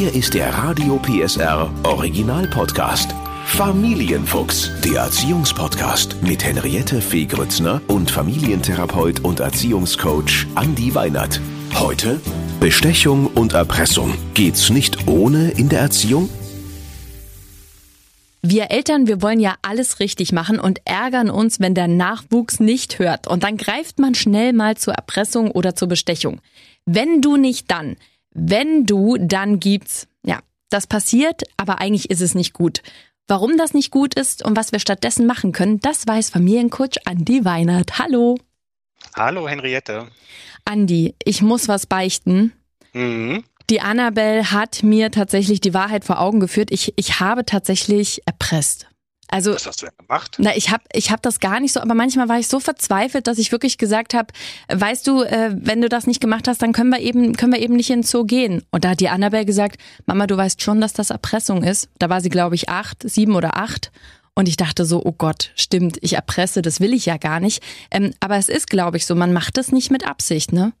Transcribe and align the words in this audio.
Hier 0.00 0.14
ist 0.14 0.32
der 0.32 0.48
Radio 0.54 0.98
PSR 0.98 1.70
Original 1.82 2.46
Podcast. 2.46 3.14
Familienfuchs, 3.44 4.70
der 4.82 5.02
Erziehungspodcast 5.02 6.22
mit 6.22 6.42
Henriette 6.42 7.02
Fee 7.02 7.26
Grützner 7.26 7.82
und 7.86 8.10
Familientherapeut 8.10 9.20
und 9.20 9.40
Erziehungscoach 9.40 10.46
Andi 10.54 10.94
Weinert. 10.94 11.38
Heute 11.74 12.18
Bestechung 12.60 13.26
und 13.26 13.52
Erpressung. 13.52 14.14
Geht's 14.32 14.70
nicht 14.70 15.06
ohne 15.06 15.50
in 15.50 15.68
der 15.68 15.80
Erziehung? 15.80 16.30
Wir 18.40 18.70
Eltern, 18.70 19.06
wir 19.06 19.20
wollen 19.20 19.38
ja 19.38 19.56
alles 19.60 20.00
richtig 20.00 20.32
machen 20.32 20.58
und 20.58 20.80
ärgern 20.86 21.28
uns, 21.28 21.60
wenn 21.60 21.74
der 21.74 21.88
Nachwuchs 21.88 22.58
nicht 22.58 22.98
hört. 22.98 23.26
Und 23.26 23.42
dann 23.42 23.58
greift 23.58 23.98
man 23.98 24.14
schnell 24.14 24.54
mal 24.54 24.78
zur 24.78 24.94
Erpressung 24.94 25.50
oder 25.50 25.76
zur 25.76 25.88
Bestechung. 25.88 26.40
Wenn 26.86 27.20
du 27.20 27.36
nicht 27.36 27.70
dann, 27.70 27.96
wenn 28.32 28.86
du, 28.86 29.16
dann 29.18 29.60
gibt's. 29.60 30.06
Ja, 30.24 30.40
das 30.68 30.86
passiert, 30.86 31.42
aber 31.56 31.80
eigentlich 31.80 32.10
ist 32.10 32.20
es 32.20 32.34
nicht 32.34 32.52
gut. 32.52 32.82
Warum 33.26 33.56
das 33.56 33.74
nicht 33.74 33.90
gut 33.90 34.14
ist 34.14 34.44
und 34.44 34.56
was 34.56 34.72
wir 34.72 34.80
stattdessen 34.80 35.26
machen 35.26 35.52
können, 35.52 35.80
das 35.80 36.06
weiß 36.06 36.30
Familiencoach 36.30 37.06
Andi 37.06 37.44
Weinert. 37.44 37.98
Hallo. 37.98 38.36
Hallo 39.14 39.48
Henriette. 39.48 40.08
Andi, 40.64 41.14
ich 41.24 41.42
muss 41.42 41.68
was 41.68 41.86
beichten. 41.86 42.52
Mhm. 42.92 43.44
Die 43.70 43.80
Annabelle 43.80 44.50
hat 44.50 44.82
mir 44.82 45.12
tatsächlich 45.12 45.60
die 45.60 45.74
Wahrheit 45.74 46.04
vor 46.04 46.20
Augen 46.20 46.40
geführt. 46.40 46.72
Ich, 46.72 46.92
ich 46.96 47.20
habe 47.20 47.46
tatsächlich 47.46 48.20
erpresst. 48.26 48.89
Also, 49.30 49.54
Was 49.54 49.66
hast 49.66 49.82
du 49.82 49.86
denn 49.86 49.96
gemacht? 49.96 50.36
Na, 50.38 50.56
ich 50.56 50.70
habe 50.70 50.82
ich 50.92 51.10
hab 51.10 51.22
das 51.22 51.38
gar 51.38 51.60
nicht 51.60 51.72
so, 51.72 51.80
aber 51.80 51.94
manchmal 51.94 52.28
war 52.28 52.38
ich 52.38 52.48
so 52.48 52.58
verzweifelt, 52.58 53.26
dass 53.26 53.38
ich 53.38 53.52
wirklich 53.52 53.78
gesagt 53.78 54.12
habe, 54.12 54.32
weißt 54.68 55.06
du, 55.06 55.22
äh, 55.22 55.54
wenn 55.54 55.80
du 55.80 55.88
das 55.88 56.06
nicht 56.06 56.20
gemacht 56.20 56.48
hast, 56.48 56.62
dann 56.62 56.72
können 56.72 56.90
wir 56.90 57.00
eben 57.00 57.36
können 57.36 57.52
wir 57.52 57.60
eben 57.60 57.76
nicht 57.76 57.90
in 57.90 58.00
den 58.00 58.06
Zoo 58.06 58.24
gehen. 58.24 58.64
Und 58.70 58.84
da 58.84 58.90
hat 58.90 59.00
die 59.00 59.08
Annabelle 59.08 59.44
gesagt, 59.44 59.80
Mama, 60.06 60.26
du 60.26 60.36
weißt 60.36 60.62
schon, 60.62 60.80
dass 60.80 60.92
das 60.92 61.10
Erpressung 61.10 61.62
ist. 61.62 61.88
Da 61.98 62.08
war 62.08 62.20
sie, 62.20 62.28
glaube 62.28 62.56
ich, 62.56 62.68
acht, 62.68 63.08
sieben 63.08 63.36
oder 63.36 63.56
acht. 63.56 63.92
Und 64.34 64.48
ich 64.48 64.56
dachte 64.56 64.84
so, 64.84 65.02
oh 65.04 65.12
Gott, 65.12 65.50
stimmt, 65.54 65.98
ich 66.00 66.14
erpresse, 66.14 66.62
das 66.62 66.80
will 66.80 66.94
ich 66.94 67.06
ja 67.06 67.16
gar 67.16 67.40
nicht. 67.40 67.62
Ähm, 67.90 68.12
aber 68.20 68.36
es 68.36 68.48
ist, 68.48 68.68
glaube 68.68 68.96
ich, 68.96 69.06
so, 69.06 69.14
man 69.14 69.32
macht 69.32 69.58
das 69.58 69.70
nicht 69.70 69.90
mit 69.90 70.06
Absicht, 70.06 70.52
ne? 70.52 70.72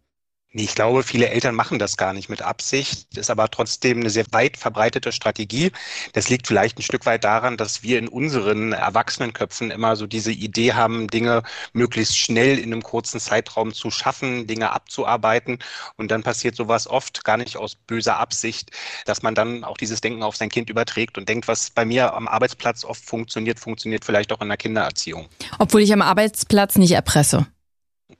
Ich 0.52 0.74
glaube, 0.74 1.04
viele 1.04 1.28
Eltern 1.28 1.54
machen 1.54 1.78
das 1.78 1.96
gar 1.96 2.12
nicht 2.12 2.28
mit 2.28 2.42
Absicht, 2.42 3.16
ist 3.16 3.30
aber 3.30 3.48
trotzdem 3.52 4.00
eine 4.00 4.10
sehr 4.10 4.24
weit 4.32 4.56
verbreitete 4.56 5.12
Strategie. 5.12 5.70
Das 6.12 6.28
liegt 6.28 6.48
vielleicht 6.48 6.76
ein 6.76 6.82
Stück 6.82 7.06
weit 7.06 7.22
daran, 7.22 7.56
dass 7.56 7.84
wir 7.84 8.00
in 8.00 8.08
unseren 8.08 8.72
Erwachsenenköpfen 8.72 9.70
immer 9.70 9.94
so 9.94 10.08
diese 10.08 10.32
Idee 10.32 10.72
haben, 10.72 11.06
Dinge 11.06 11.44
möglichst 11.72 12.18
schnell 12.18 12.58
in 12.58 12.72
einem 12.72 12.82
kurzen 12.82 13.20
Zeitraum 13.20 13.72
zu 13.72 13.92
schaffen, 13.92 14.48
Dinge 14.48 14.72
abzuarbeiten. 14.72 15.60
Und 15.96 16.10
dann 16.10 16.24
passiert 16.24 16.56
sowas 16.56 16.88
oft 16.88 17.22
gar 17.22 17.36
nicht 17.36 17.56
aus 17.56 17.76
böser 17.76 18.18
Absicht, 18.18 18.72
dass 19.04 19.22
man 19.22 19.36
dann 19.36 19.62
auch 19.62 19.76
dieses 19.76 20.00
Denken 20.00 20.24
auf 20.24 20.34
sein 20.34 20.48
Kind 20.48 20.68
überträgt 20.68 21.16
und 21.16 21.28
denkt, 21.28 21.46
was 21.46 21.70
bei 21.70 21.84
mir 21.84 22.12
am 22.12 22.26
Arbeitsplatz 22.26 22.84
oft 22.84 23.04
funktioniert, 23.04 23.60
funktioniert 23.60 24.04
vielleicht 24.04 24.32
auch 24.32 24.40
in 24.40 24.48
der 24.48 24.56
Kindererziehung. 24.56 25.28
Obwohl 25.60 25.82
ich 25.82 25.92
am 25.92 26.02
Arbeitsplatz 26.02 26.74
nicht 26.74 26.90
erpresse. 26.90 27.46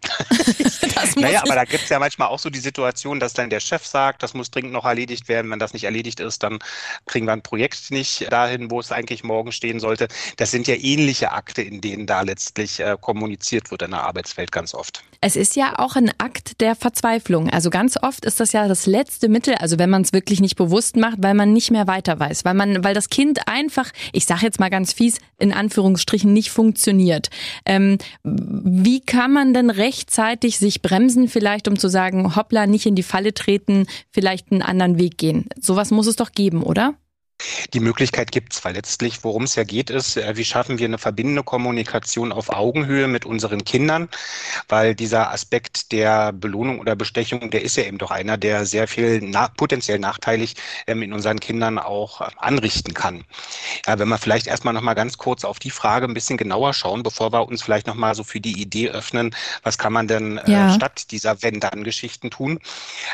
naja, 1.17 1.43
aber 1.43 1.55
da 1.55 1.65
gibt 1.65 1.85
es 1.85 1.89
ja 1.89 1.99
manchmal 1.99 2.29
auch 2.29 2.39
so 2.39 2.51
die 2.51 2.61
Situation, 2.61 3.21
dass 3.21 3.33
dann 3.33 3.51
der 3.51 3.61
Chef 3.61 3.87
sagt, 3.87 4.23
das 4.23 4.35
muss 4.35 4.51
dringend 4.51 4.73
noch 4.73 4.85
erledigt 4.85 5.29
werden. 5.29 5.51
Wenn 5.51 5.59
das 5.59 5.73
nicht 5.73 5.85
erledigt 5.85 6.21
ist, 6.21 6.43
dann 6.43 6.59
kriegen 7.07 7.27
wir 7.27 7.33
ein 7.33 7.43
Projekt 7.43 7.91
nicht 7.91 8.31
dahin, 8.33 8.71
wo 8.71 8.81
es 8.81 8.93
eigentlich 8.93 9.25
morgen 9.25 9.53
stehen 9.53 9.81
sollte. 9.81 10.09
Das 10.37 10.51
sind 10.51 10.67
ja 10.67 10.75
ähnliche 10.77 11.33
Akte, 11.33 11.63
in 11.63 11.81
denen 11.81 12.07
da 12.07 12.23
letztlich 12.23 12.81
äh, 12.81 12.97
kommuniziert 13.01 13.71
wird 13.71 13.83
in 13.83 13.91
der 13.91 14.05
Arbeitswelt 14.05 14.53
ganz 14.53 14.75
oft. 14.75 15.03
Es 15.23 15.37
ist 15.37 15.55
ja 15.55 15.79
auch 15.79 15.97
ein 15.97 16.11
Akt 16.19 16.61
der 16.61 16.75
Verzweiflung. 16.75 17.51
Also 17.51 17.69
ganz 17.69 17.97
oft 18.03 18.25
ist 18.25 18.41
das 18.41 18.53
ja 18.53 18.69
das 18.69 18.87
letzte 18.87 19.29
Mittel, 19.29 19.55
also 19.57 19.79
wenn 19.79 19.91
man 19.91 20.03
es 20.03 20.15
wirklich 20.15 20.41
nicht 20.41 20.57
bewusst 20.57 20.97
macht, 20.97 21.19
weil 21.19 21.35
man 21.35 21.53
nicht 21.53 21.71
mehr 21.71 21.87
weiter 21.87 22.19
weiß, 22.19 22.47
weil 22.47 22.55
man, 22.55 22.83
weil 22.85 22.95
das 22.95 23.11
Kind 23.11 23.47
einfach, 23.47 23.91
ich 24.13 24.25
sage 24.25 24.47
jetzt 24.47 24.61
mal 24.61 24.71
ganz 24.71 24.95
fies, 24.95 25.19
in 25.39 25.53
Anführungsstrichen 25.53 26.33
nicht 26.33 26.51
funktioniert. 26.51 27.29
Ähm, 27.67 27.99
wie 28.23 29.01
kann 29.01 29.33
man 29.33 29.53
denn 29.53 29.69
rechtzeitig 29.69 30.59
sich 30.59 30.81
bremsen, 30.81 31.00
vielleicht 31.29 31.69
um 31.69 31.79
zu 31.79 31.89
sagen, 31.89 32.37
hoppla, 32.37 32.67
nicht 32.67 32.87
in 32.87 32.95
die 32.95 33.03
Falle 33.03 33.33
treten, 33.33 33.87
vielleicht 34.11 34.53
einen 34.53 34.63
anderen 34.63 34.99
Weg 34.99 35.17
gehen? 35.19 35.47
Sowas 35.61 35.91
muss 35.91 36.07
es 36.07 36.17
doch 36.17 36.33
geben, 36.33 36.63
oder? 36.63 36.95
Die 37.73 37.81
Möglichkeit 37.81 38.33
gibt 38.33 38.53
es, 38.53 38.65
weil 38.65 38.75
letztlich, 38.75 39.23
worum 39.25 39.45
es 39.45 39.55
ja 39.55 39.65
geht, 39.65 39.91
ist, 39.91 40.17
äh, 40.17 40.37
wie 40.37 40.45
schaffen 40.45 40.79
wir 40.79 40.87
eine 40.87 40.99
verbindende 40.99 41.43
Kommunikation 41.43 42.33
auf 42.33 42.51
Augenhöhe 42.51 43.09
mit 43.09 43.27
unseren 43.27 43.65
Kindern, 43.65 44.09
weil 44.69 44.95
dieser 44.95 45.31
Aspekt 45.31 45.93
der 45.93 46.33
Belohnung 46.33 46.81
oder 46.81 46.97
Bestechung, 46.97 47.51
der 47.51 47.63
ist 47.63 47.77
ja 47.77 47.85
eben 47.85 47.99
doch 47.99 48.11
einer, 48.11 48.37
der 48.37 48.67
sehr 48.67 48.89
viel 48.89 49.21
nach, 49.21 49.55
potenziell 49.55 49.99
nachteilig 49.99 50.57
ähm, 50.87 51.03
in 51.03 51.13
unseren 51.13 51.41
Kindern 51.41 51.79
auch 51.79 52.21
äh, 52.21 52.25
anrichten 52.39 52.95
kann. 52.95 53.25
Ja, 53.87 53.99
wenn 53.99 54.09
wir 54.09 54.19
vielleicht 54.19 54.47
erstmal 54.47 54.75
nochmal 54.75 54.95
ganz 54.95 55.19
kurz 55.19 55.45
auf 55.45 55.59
die 55.59 55.71
Frage 55.71 56.07
ein 56.07 56.15
bisschen 56.15 56.37
genauer 56.37 56.75
schauen, 56.75 57.03
bevor 57.03 57.33
wir 57.33 57.47
uns 57.47 57.63
vielleicht 57.63 57.87
nochmal 57.87 58.15
so 58.15 58.25
für 58.25 58.41
die 58.41 58.61
Idee 58.61 58.91
öffnen, 58.91 59.35
was 59.63 59.79
kann 59.79 59.93
man 59.93 60.09
denn 60.09 60.39
äh, 60.39 60.51
ja. 60.51 60.73
statt 60.73 61.11
dieser 61.11 61.43
Wenn-Dann-Geschichten 61.43 62.31
tun? 62.31 62.61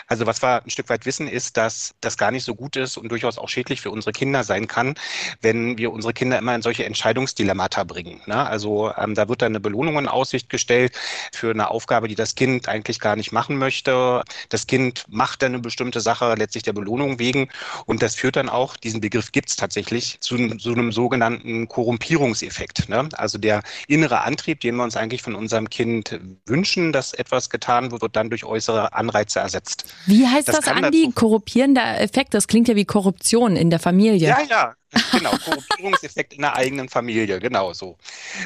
Also 0.07 0.27
was 0.27 0.43
wir 0.43 0.63
ein 0.63 0.71
Stück 0.71 0.89
weit 0.89 1.07
wissen, 1.07 1.29
ist, 1.29 1.57
dass 1.57 1.95
das 2.01 2.17
gar 2.17 2.31
nicht 2.31 2.45
so 2.45 2.55
gut 2.55 2.77
ist 2.77 2.97
und 2.97 3.09
durchaus 3.11 3.39
auch 3.39 3.49
schädlich 3.49 3.81
für 3.81 3.91
unsere 3.91 4.13
Kinder 4.17 4.43
sein 4.43 4.67
kann, 4.67 4.95
wenn 5.43 5.79
wir 5.79 5.93
unsere 5.93 6.15
Kinder 6.15 6.39
immer 6.39 6.55
in 6.55 6.63
solche 6.63 6.85
Entscheidungsdilemmata 6.85 7.85
bringen. 7.85 8.21
Ne? 8.27 8.47
Also 8.47 8.91
ähm, 8.97 9.15
da 9.15 9.29
wird 9.29 9.43
dann 9.43 9.53
eine 9.53 9.61
Belohnung 9.61 9.99
in 9.99 10.09
Aussicht 10.09 10.49
gestellt 10.49 10.93
für 11.33 11.51
eine 11.51 11.71
Aufgabe, 11.71 12.09
die 12.09 12.15
das 12.15 12.35
Kind 12.35 12.69
eigentlich 12.69 12.99
gar 12.99 13.15
nicht 13.15 13.31
machen 13.31 13.59
möchte. 13.59 14.23
Das 14.49 14.67
Kind 14.67 15.05
macht 15.09 15.43
dann 15.43 15.53
eine 15.53 15.61
bestimmte 15.61 16.01
Sache 16.01 16.35
letztlich 16.37 16.63
der 16.63 16.73
Belohnung 16.73 17.19
wegen 17.19 17.49
und 17.85 18.03
das 18.03 18.15
führt 18.15 18.37
dann 18.37 18.49
auch, 18.49 18.77
diesen 18.77 19.01
Begriff 19.01 19.33
gibt 19.33 19.51
es 19.51 19.57
tatsächlich, 19.57 20.19
zu, 20.21 20.37
so 20.59 20.73
einem 20.73 20.93
sogenannten 20.93 21.69
Korrumpierungseffekt. 21.69 22.89
Ne? 22.89 23.09
Also 23.13 23.37
der 23.37 23.63
innere 23.87 24.23
Antrieb, 24.23 24.61
den 24.61 24.77
wir 24.77 24.85
uns 24.85 24.97
eigentlich 24.97 25.23
von 25.23 25.35
unserem 25.35 25.69
Kind 25.69 26.19
wünschen, 26.47 26.93
dass 26.93 27.13
etwas 27.13 27.51
getan 27.51 27.91
wird, 27.91 28.01
wird 28.01 28.17
dann 28.17 28.31
durch 28.31 28.45
äußere 28.45 28.95
Anreize 28.95 29.41
ersetzt. 29.41 29.85
Wie 30.07 30.27
heißt 30.27 30.49
das, 30.49 30.61
das 30.61 30.69
Andi? 30.69 31.11
Korruptierender 31.15 32.01
Effekt? 32.01 32.35
Das 32.35 32.47
klingt 32.47 32.69
ja 32.69 32.77
wie 32.77 32.85
Korruption 32.85 33.57
in 33.57 33.69
der 33.69 33.79
Familie. 33.81 34.06
Familie. 34.09 34.29
Ja, 34.29 34.41
ja, 34.43 34.75
genau. 35.13 35.31
Korruptierungseffekt 35.45 36.35
in 36.35 36.43
der 36.43 36.57
eigenen 36.57 36.89
Familie, 36.89 37.41
genau 37.41 37.73
so. 37.73 37.99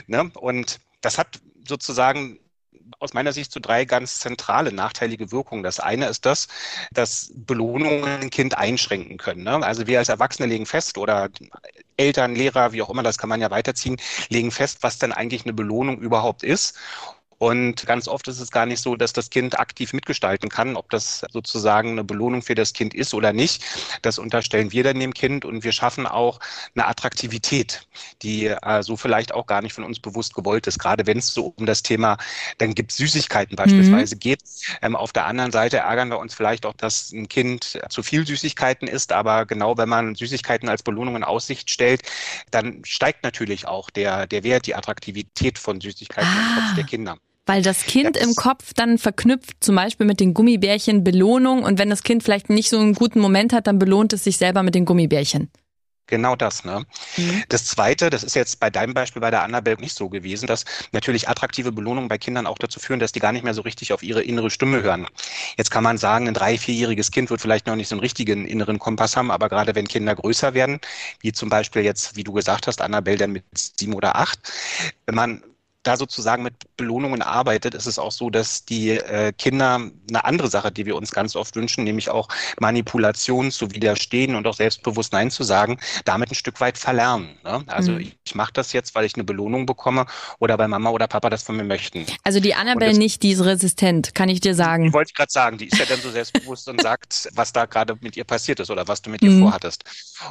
Ne? 0.06 0.31
Und 0.34 0.78
das 1.00 1.19
hat 1.19 1.41
sozusagen 1.66 2.38
aus 2.98 3.15
meiner 3.15 3.32
Sicht 3.32 3.53
so 3.53 3.60
drei 3.60 3.84
ganz 3.84 4.19
zentrale 4.19 4.72
nachteilige 4.72 5.32
Wirkungen. 5.32 5.62
Das 5.62 5.81
eine 5.81 6.06
ist 6.06 6.26
das, 6.26 6.49
dass 6.93 7.32
Belohnungen 7.34 8.04
ein 8.04 8.31
Kind 8.31 8.56
einschränken 8.56 9.16
können. 9.16 9.44
Ne? 9.44 9.65
Also 9.65 9.87
wir 9.87 9.99
als 9.99 10.09
Erwachsene 10.09 10.49
legen 10.49 10.66
fest 10.66 10.99
oder 10.99 11.28
Eltern, 11.97 12.34
Lehrer, 12.34 12.72
wie 12.72 12.82
auch 12.82 12.91
immer, 12.91 13.03
das 13.03 13.19
kann 13.19 13.28
man 13.28 13.41
ja 13.41 13.50
weiterziehen, 13.50 13.97
legen 14.28 14.50
fest, 14.50 14.78
was 14.82 14.99
denn 14.99 15.12
eigentlich 15.12 15.44
eine 15.44 15.53
Belohnung 15.53 16.00
überhaupt 16.00 16.43
ist. 16.43 16.76
Und 17.41 17.87
ganz 17.87 18.06
oft 18.06 18.28
ist 18.28 18.39
es 18.39 18.51
gar 18.51 18.67
nicht 18.67 18.83
so, 18.83 18.97
dass 18.97 19.15
das 19.15 19.31
Kind 19.31 19.59
aktiv 19.59 19.95
mitgestalten 19.95 20.51
kann, 20.51 20.77
ob 20.77 20.91
das 20.91 21.25
sozusagen 21.31 21.93
eine 21.93 22.05
Belohnung 22.05 22.43
für 22.43 22.55
das 22.55 22.75
Kind 22.75 22.93
ist 22.93 23.15
oder 23.15 23.33
nicht. 23.33 23.65
Das 24.03 24.19
unterstellen 24.19 24.73
wir 24.73 24.84
dann 24.84 25.01
dem 25.01 25.15
Kind 25.15 25.47
und 25.47 25.65
wir 25.65 25.73
schaffen 25.73 26.06
auch 26.06 26.39
eine 26.75 26.87
Attraktivität, 26.87 27.89
die 28.21 28.49
äh, 28.49 28.83
so 28.83 28.99
vielleicht 28.99 29.33
auch 29.33 29.47
gar 29.47 29.62
nicht 29.62 29.73
von 29.73 29.84
uns 29.84 30.00
bewusst 30.00 30.34
gewollt 30.34 30.67
ist. 30.67 30.79
Gerade 30.79 31.06
wenn 31.06 31.17
es 31.17 31.33
so 31.33 31.55
um 31.56 31.65
das 31.65 31.83
Thema, 31.83 32.19
dann 32.59 32.75
gibt 32.75 32.91
es 32.91 32.99
Süßigkeiten 32.99 33.56
beispielsweise 33.56 34.17
mhm. 34.17 34.21
geht. 34.21 34.41
Ähm, 34.83 34.95
auf 34.95 35.15
der 35.15 35.25
anderen 35.25 35.50
Seite 35.50 35.79
ärgern 35.79 36.11
wir 36.11 36.19
uns 36.19 36.34
vielleicht 36.34 36.67
auch, 36.67 36.75
dass 36.75 37.11
ein 37.11 37.27
Kind 37.31 37.81
zu 37.89 38.03
viel 38.03 38.27
Süßigkeiten 38.27 38.87
isst, 38.87 39.12
aber 39.12 39.47
genau 39.47 39.79
wenn 39.79 39.89
man 39.89 40.15
Süßigkeiten 40.15 40.69
als 40.69 40.83
Belohnung 40.83 41.17
in 41.17 41.25
Aussicht 41.25 41.71
stellt, 41.71 42.03
dann 42.50 42.83
steigt 42.84 43.25
natürlich 43.25 43.67
auch 43.67 43.89
der, 43.89 44.27
der 44.27 44.45
Wert, 44.45 44.67
die 44.67 44.75
Attraktivität 44.75 45.59
von 45.59 45.81
Süßigkeiten 45.81 46.29
ah. 46.29 46.37
im 46.37 46.55
Kopf 46.55 46.75
der 46.77 46.84
Kinder. 46.84 47.17
Weil 47.50 47.62
das 47.62 47.83
Kind 47.83 48.16
ja, 48.16 48.22
im 48.22 48.37
Kopf 48.37 48.75
dann 48.75 48.97
verknüpft, 48.97 49.56
zum 49.59 49.75
Beispiel 49.75 50.06
mit 50.06 50.21
den 50.21 50.34
Gummibärchen, 50.34 51.03
Belohnung. 51.03 51.65
Und 51.65 51.81
wenn 51.81 51.91
das 51.91 52.05
Kind 52.05 52.22
vielleicht 52.22 52.49
nicht 52.49 52.71
so 52.71 52.78
einen 52.78 52.94
guten 52.94 53.19
Moment 53.19 53.53
hat, 53.53 53.66
dann 53.66 53.81
belohnt 53.81 54.12
es 54.12 54.23
sich 54.23 54.37
selber 54.37 54.62
mit 54.62 54.76
den 54.76 54.85
Gummibärchen. 54.85 55.50
Genau 56.06 56.37
das. 56.37 56.64
Ne? 56.64 56.85
Mhm. 57.17 57.43
Das 57.49 57.64
Zweite, 57.64 58.08
das 58.08 58.23
ist 58.23 58.37
jetzt 58.37 58.61
bei 58.61 58.70
deinem 58.70 58.94
Beispiel 58.94 59.20
bei 59.20 59.32
der 59.32 59.43
Annabelle 59.43 59.79
nicht 59.81 59.97
so 59.97 60.08
gewesen, 60.08 60.47
dass 60.47 60.64
natürlich 60.93 61.29
attraktive 61.29 61.73
Belohnungen 61.73 62.08
bei 62.08 62.19
Kindern 62.19 62.47
auch 62.47 62.56
dazu 62.56 62.79
führen, 62.79 63.00
dass 63.00 63.11
die 63.11 63.19
gar 63.19 63.32
nicht 63.32 63.43
mehr 63.43 63.55
so 63.55 63.62
richtig 63.62 63.93
auf 63.93 64.05
ihre 64.05 64.23
innere 64.23 64.50
Stimme 64.50 64.85
hören. 64.85 65.08
Jetzt 65.56 65.73
kann 65.73 65.82
man 65.82 65.99
sagen, 65.99 66.29
ein 66.29 66.35
drei-, 66.35 66.56
vierjähriges 66.56 67.11
Kind 67.11 67.31
wird 67.31 67.41
vielleicht 67.41 67.67
noch 67.67 67.75
nicht 67.75 67.88
so 67.88 67.97
einen 67.97 68.00
richtigen 68.00 68.47
inneren 68.47 68.79
Kompass 68.79 69.17
haben, 69.17 69.32
aber 69.32 69.49
gerade 69.49 69.75
wenn 69.75 69.88
Kinder 69.88 70.14
größer 70.14 70.55
werden, 70.55 70.79
wie 71.20 71.32
zum 71.32 71.49
Beispiel 71.49 71.82
jetzt, 71.82 72.14
wie 72.14 72.23
du 72.23 72.32
gesagt 72.32 72.69
hast, 72.69 72.81
Annabelle 72.81 73.19
dann 73.19 73.32
mit 73.32 73.44
sieben 73.55 73.94
oder 73.94 74.14
acht, 74.14 74.38
wenn 75.06 75.17
man 75.17 75.43
da 75.82 75.97
sozusagen 75.97 76.43
mit 76.43 76.55
Belohnungen 76.77 77.23
arbeitet, 77.23 77.75
ist 77.75 77.87
es 77.87 77.99
auch 77.99 78.12
so, 78.12 78.29
dass 78.29 78.65
die 78.67 78.91
äh, 78.91 79.32
Kinder 79.32 79.77
eine 80.09 80.25
andere 80.25 80.49
Sache, 80.49 80.71
die 80.71 80.85
wir 80.85 80.94
uns 80.94 81.11
ganz 81.11 81.37
oft 81.37 81.56
wünschen, 81.56 81.85
nämlich 81.85 82.11
auch 82.11 82.29
Manipulation 82.61 83.50
zu 83.50 83.71
widerstehen 83.71 84.35
und 84.35 84.47
auch 84.47 84.55
selbstbewusst 84.55 85.12
Nein 85.12 85.31
zu 85.31 85.43
sagen, 85.43 85.79
damit 86.05 86.32
ein 86.32 86.35
Stück 86.35 86.61
weit 86.61 86.77
verlernen. 86.77 87.38
Ne? 87.44 87.65
Also 87.67 87.93
mhm. 87.93 88.00
ich, 88.00 88.19
ich 88.25 88.35
mache 88.35 88.53
das 88.53 88.73
jetzt, 88.73 88.94
weil 88.94 89.06
ich 89.06 89.15
eine 89.15 89.25
Belohnung 89.25 89.65
bekomme 89.65 90.05
oder 90.38 90.59
weil 90.59 90.69
Mama 90.69 90.91
oder 90.91 91.06
Papa 91.06 91.31
das 91.31 91.43
von 91.43 91.56
mir 91.56 91.65
möchten. 91.65 92.05
Also 92.25 92.41
die 92.41 92.55
Annabelle 92.55 92.97
nicht, 92.97 93.23
die 93.23 93.33
ist 93.33 93.43
resistent, 93.43 94.15
kann 94.15 94.29
ich 94.29 94.41
dir 94.41 94.55
sagen. 94.55 94.85
Die 94.85 94.93
wollte 94.93 95.11
ich 95.11 95.15
gerade 95.15 95.33
sagen, 95.33 95.56
die 95.56 95.67
ist 95.67 95.79
ja 95.79 95.87
dann 95.87 96.00
so 96.00 96.11
selbstbewusst 96.11 96.69
und 96.69 96.83
sagt, 96.83 97.31
was 97.35 97.53
da 97.55 97.65
gerade 97.65 97.97
mit 98.00 98.19
ihr 98.19 98.25
passiert 98.25 98.61
ist 98.61 98.71
oder 98.71 98.87
was 98.87 99.00
du 99.00 99.09
mit 99.09 99.23
ihr 99.23 99.31
mhm. 99.31 99.43
vorhattest. 99.43 99.85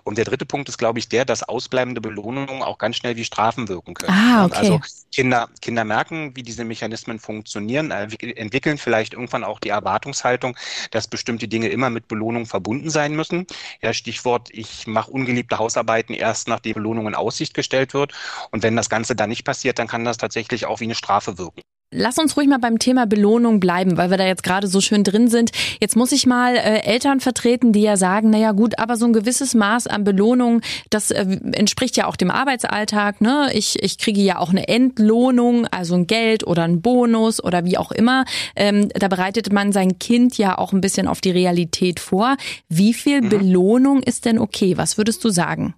Und 0.04 0.20
der 0.20 0.26
dritte 0.26 0.46
Punkt 0.46 0.70
ist, 0.70 0.78
glaube 0.78 1.00
ich, 1.00 1.10
der, 1.10 1.26
dass 1.26 1.42
ausbleibende 1.42 2.02
Belohnungen 2.02 2.62
auch 2.62 2.78
ganz 2.78 2.98
schnell 2.98 3.16
wie 3.16 3.26
Strafen 3.26 3.68
wirken 3.68 3.96
können. 3.96 4.14
Ah, 4.14 4.46
okay. 4.46 4.58
Also 4.58 4.82
Kinder, 5.12 5.39
Kinder 5.62 5.86
merken, 5.86 6.36
wie 6.36 6.44
diese 6.44 6.66
Mechanismen 6.66 7.20
funktionieren, 7.20 7.92
äh, 7.92 8.08
entwickeln 8.36 8.78
vielleicht 8.78 9.14
irgendwann 9.14 9.44
auch 9.44 9.60
die 9.60 9.70
Erwartungshaltung, 9.70 10.58
dass 10.92 11.08
bestimmte 11.08 11.48
Dinge 11.48 11.70
immer 11.70 11.90
mit 11.90 12.08
Belohnung 12.08 12.46
verbunden 12.46 12.90
sein 12.90 13.16
müssen. 13.16 13.46
Ja, 13.82 13.94
Stichwort, 13.94 14.50
ich 14.52 14.88
mache 14.88 15.12
ungeliebte 15.12 15.58
Hausarbeiten 15.60 16.14
erst, 16.16 16.48
nachdem 16.48 16.74
Belohnung 16.74 17.08
in 17.08 17.16
Aussicht 17.16 17.54
gestellt 17.54 17.94
wird. 17.94 18.14
Und 18.52 18.64
wenn 18.64 18.76
das 18.76 18.90
Ganze 18.90 19.16
dann 19.16 19.30
nicht 19.30 19.46
passiert, 19.46 19.80
dann 19.80 19.88
kann 19.88 20.06
das 20.06 20.18
tatsächlich 20.18 20.66
auch 20.66 20.80
wie 20.80 20.86
eine 20.86 20.96
Strafe 20.96 21.38
wirken. 21.38 21.62
Lass 21.92 22.20
uns 22.20 22.38
ruhig 22.38 22.48
mal 22.48 22.60
beim 22.60 22.78
Thema 22.78 23.08
Belohnung 23.08 23.60
bleiben, 23.60 23.98
weil 23.98 24.12
wir 24.12 24.18
da 24.18 24.26
jetzt 24.28 24.44
gerade 24.44 24.68
so 24.68 24.80
schön 24.80 25.04
drin 25.04 25.28
sind. 25.28 25.50
Jetzt 25.82 25.96
muss 25.96 26.12
ich 26.12 26.28
mal 26.28 26.56
äh, 26.56 26.84
Eltern 26.84 27.20
vertreten, 27.20 27.74
die 27.74 27.82
ja 27.82 27.98
sagen, 27.98 28.30
naja 28.30 28.52
gut, 28.52 28.78
aber 28.78 28.96
so 28.96 29.08
ein 29.08 29.14
gewisses 29.14 29.56
Maß 29.56 29.88
an 29.88 30.04
Belohnung, 30.04 30.62
das 30.92 31.10
äh, 31.10 31.26
entspricht 31.54 31.98
ja 31.98 32.06
auch 32.06 32.16
dem 32.16 32.30
Arbeitsalltag. 32.30 33.22
Ne? 33.22 33.50
Ich, 33.54 33.82
ich 33.82 33.98
kriege 33.98 34.22
ja 34.22 34.38
auch 34.38 34.52
eine 34.52 34.68
Entlohnung, 34.68 35.66
also 35.66 35.96
ein 35.96 36.06
Geld 36.06 36.46
oder 36.46 36.62
ein 36.62 36.84
Bonus 36.84 37.44
oder 37.44 37.66
wie 37.66 37.80
auch 37.80 37.92
immer. 37.92 38.26
Ähm, 38.56 38.90
da 38.90 39.08
bereitet 39.08 39.52
man 39.52 39.72
sein 39.72 39.98
Kind 39.98 40.38
ja 40.38 40.60
auch 40.60 40.74
ein 40.74 40.82
bisschen 40.82 41.08
auf 41.08 41.22
die 41.22 41.32
Realität 41.32 42.00
vor. 42.00 42.38
Wie 42.68 42.94
viel 42.94 43.22
mhm. 43.22 43.30
Belohnung 43.30 44.04
ist 44.04 44.26
denn 44.26 44.38
okay? 44.38 44.78
Was 44.78 45.00
würdest 45.00 45.24
du 45.24 45.30
sagen? 45.30 45.74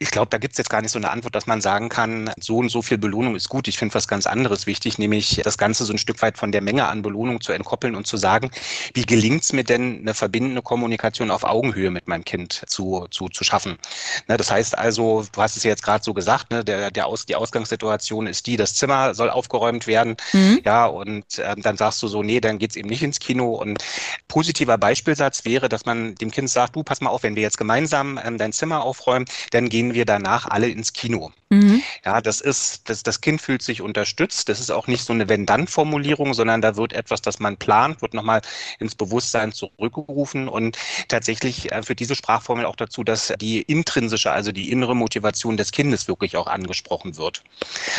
Ich 0.00 0.12
glaube, 0.12 0.28
da 0.30 0.38
gibt 0.38 0.52
es 0.52 0.58
jetzt 0.58 0.70
gar 0.70 0.80
nicht 0.80 0.92
so 0.92 0.98
eine 0.98 1.10
Antwort, 1.10 1.34
dass 1.34 1.46
man 1.46 1.60
sagen 1.60 1.88
kann, 1.88 2.30
so 2.38 2.58
und 2.58 2.68
so 2.68 2.82
viel 2.82 2.98
Belohnung 2.98 3.34
ist 3.34 3.48
gut. 3.48 3.66
Ich 3.66 3.78
finde 3.78 3.94
was 3.94 4.06
ganz 4.06 4.26
anderes 4.26 4.66
wichtig, 4.66 4.98
nämlich 4.98 5.40
das 5.42 5.58
Ganze 5.58 5.84
so 5.84 5.92
ein 5.92 5.98
Stück 5.98 6.22
weit 6.22 6.38
von 6.38 6.52
der 6.52 6.60
Menge 6.60 6.86
an 6.86 7.02
Belohnung 7.02 7.40
zu 7.40 7.52
entkoppeln 7.52 7.96
und 7.96 8.06
zu 8.06 8.16
sagen, 8.16 8.50
wie 8.94 9.04
gelingt 9.04 9.42
es 9.42 9.52
mir 9.52 9.64
denn, 9.64 9.98
eine 10.00 10.14
verbindende 10.14 10.62
Kommunikation 10.62 11.32
auf 11.32 11.42
Augenhöhe 11.42 11.90
mit 11.90 12.06
meinem 12.06 12.24
Kind 12.24 12.62
zu, 12.66 13.06
zu, 13.10 13.28
zu 13.28 13.42
schaffen. 13.42 13.76
Ne, 14.28 14.36
das 14.36 14.50
heißt 14.50 14.78
also, 14.78 15.26
du 15.32 15.42
hast 15.42 15.56
es 15.56 15.64
ja 15.64 15.70
jetzt 15.70 15.82
gerade 15.82 16.04
so 16.04 16.14
gesagt, 16.14 16.52
ne, 16.52 16.64
der, 16.64 16.92
der 16.92 17.06
Aus, 17.06 17.26
die 17.26 17.34
Ausgangssituation 17.34 18.28
ist 18.28 18.46
die, 18.46 18.56
das 18.56 18.74
Zimmer 18.76 19.14
soll 19.14 19.30
aufgeräumt 19.30 19.88
werden. 19.88 20.16
Mhm. 20.32 20.60
Ja, 20.64 20.86
und 20.86 21.38
äh, 21.38 21.56
dann 21.56 21.76
sagst 21.76 22.00
du 22.04 22.06
so, 22.06 22.22
nee, 22.22 22.40
dann 22.40 22.58
geht's 22.58 22.76
eben 22.76 22.88
nicht 22.88 23.02
ins 23.02 23.18
Kino. 23.18 23.54
Und 23.54 23.84
positiver 24.28 24.78
Beispielsatz 24.78 25.44
wäre, 25.44 25.68
dass 25.68 25.86
man 25.86 26.14
dem 26.14 26.30
Kind 26.30 26.50
sagt, 26.50 26.76
du, 26.76 26.84
pass 26.84 27.00
mal 27.00 27.10
auf, 27.10 27.24
wenn 27.24 27.34
wir 27.34 27.42
jetzt 27.42 27.58
gemeinsam 27.58 28.20
ähm, 28.24 28.38
dein 28.38 28.52
Zimmer 28.52 28.82
aufräumen, 28.84 29.26
dann 29.50 29.68
gehen 29.68 29.87
gehen 29.88 29.94
wir 29.94 30.04
danach 30.04 30.46
alle 30.46 30.68
ins 30.68 30.92
Kino. 30.92 31.32
Mhm. 31.50 31.82
Ja, 32.04 32.20
das 32.20 32.42
ist, 32.42 32.90
das, 32.90 33.02
das 33.02 33.22
Kind 33.22 33.40
fühlt 33.40 33.62
sich 33.62 33.80
unterstützt. 33.80 34.50
Das 34.50 34.60
ist 34.60 34.70
auch 34.70 34.86
nicht 34.86 35.02
so 35.02 35.14
eine 35.14 35.28
Wenn-Dann-Formulierung, 35.30 36.34
sondern 36.34 36.60
da 36.60 36.76
wird 36.76 36.92
etwas, 36.92 37.22
das 37.22 37.38
man 37.38 37.56
plant, 37.56 38.02
wird 38.02 38.12
nochmal 38.12 38.42
ins 38.78 38.94
Bewusstsein 38.94 39.52
zurückgerufen. 39.52 40.48
Und 40.48 40.76
tatsächlich 41.08 41.72
äh, 41.72 41.82
führt 41.82 42.00
diese 42.00 42.14
Sprachformel 42.14 42.66
auch 42.66 42.76
dazu, 42.76 43.02
dass 43.02 43.32
die 43.40 43.62
intrinsische, 43.62 44.30
also 44.30 44.52
die 44.52 44.70
innere 44.70 44.94
Motivation 44.94 45.56
des 45.56 45.72
Kindes 45.72 46.06
wirklich 46.06 46.36
auch 46.36 46.48
angesprochen 46.48 47.16
wird. 47.16 47.42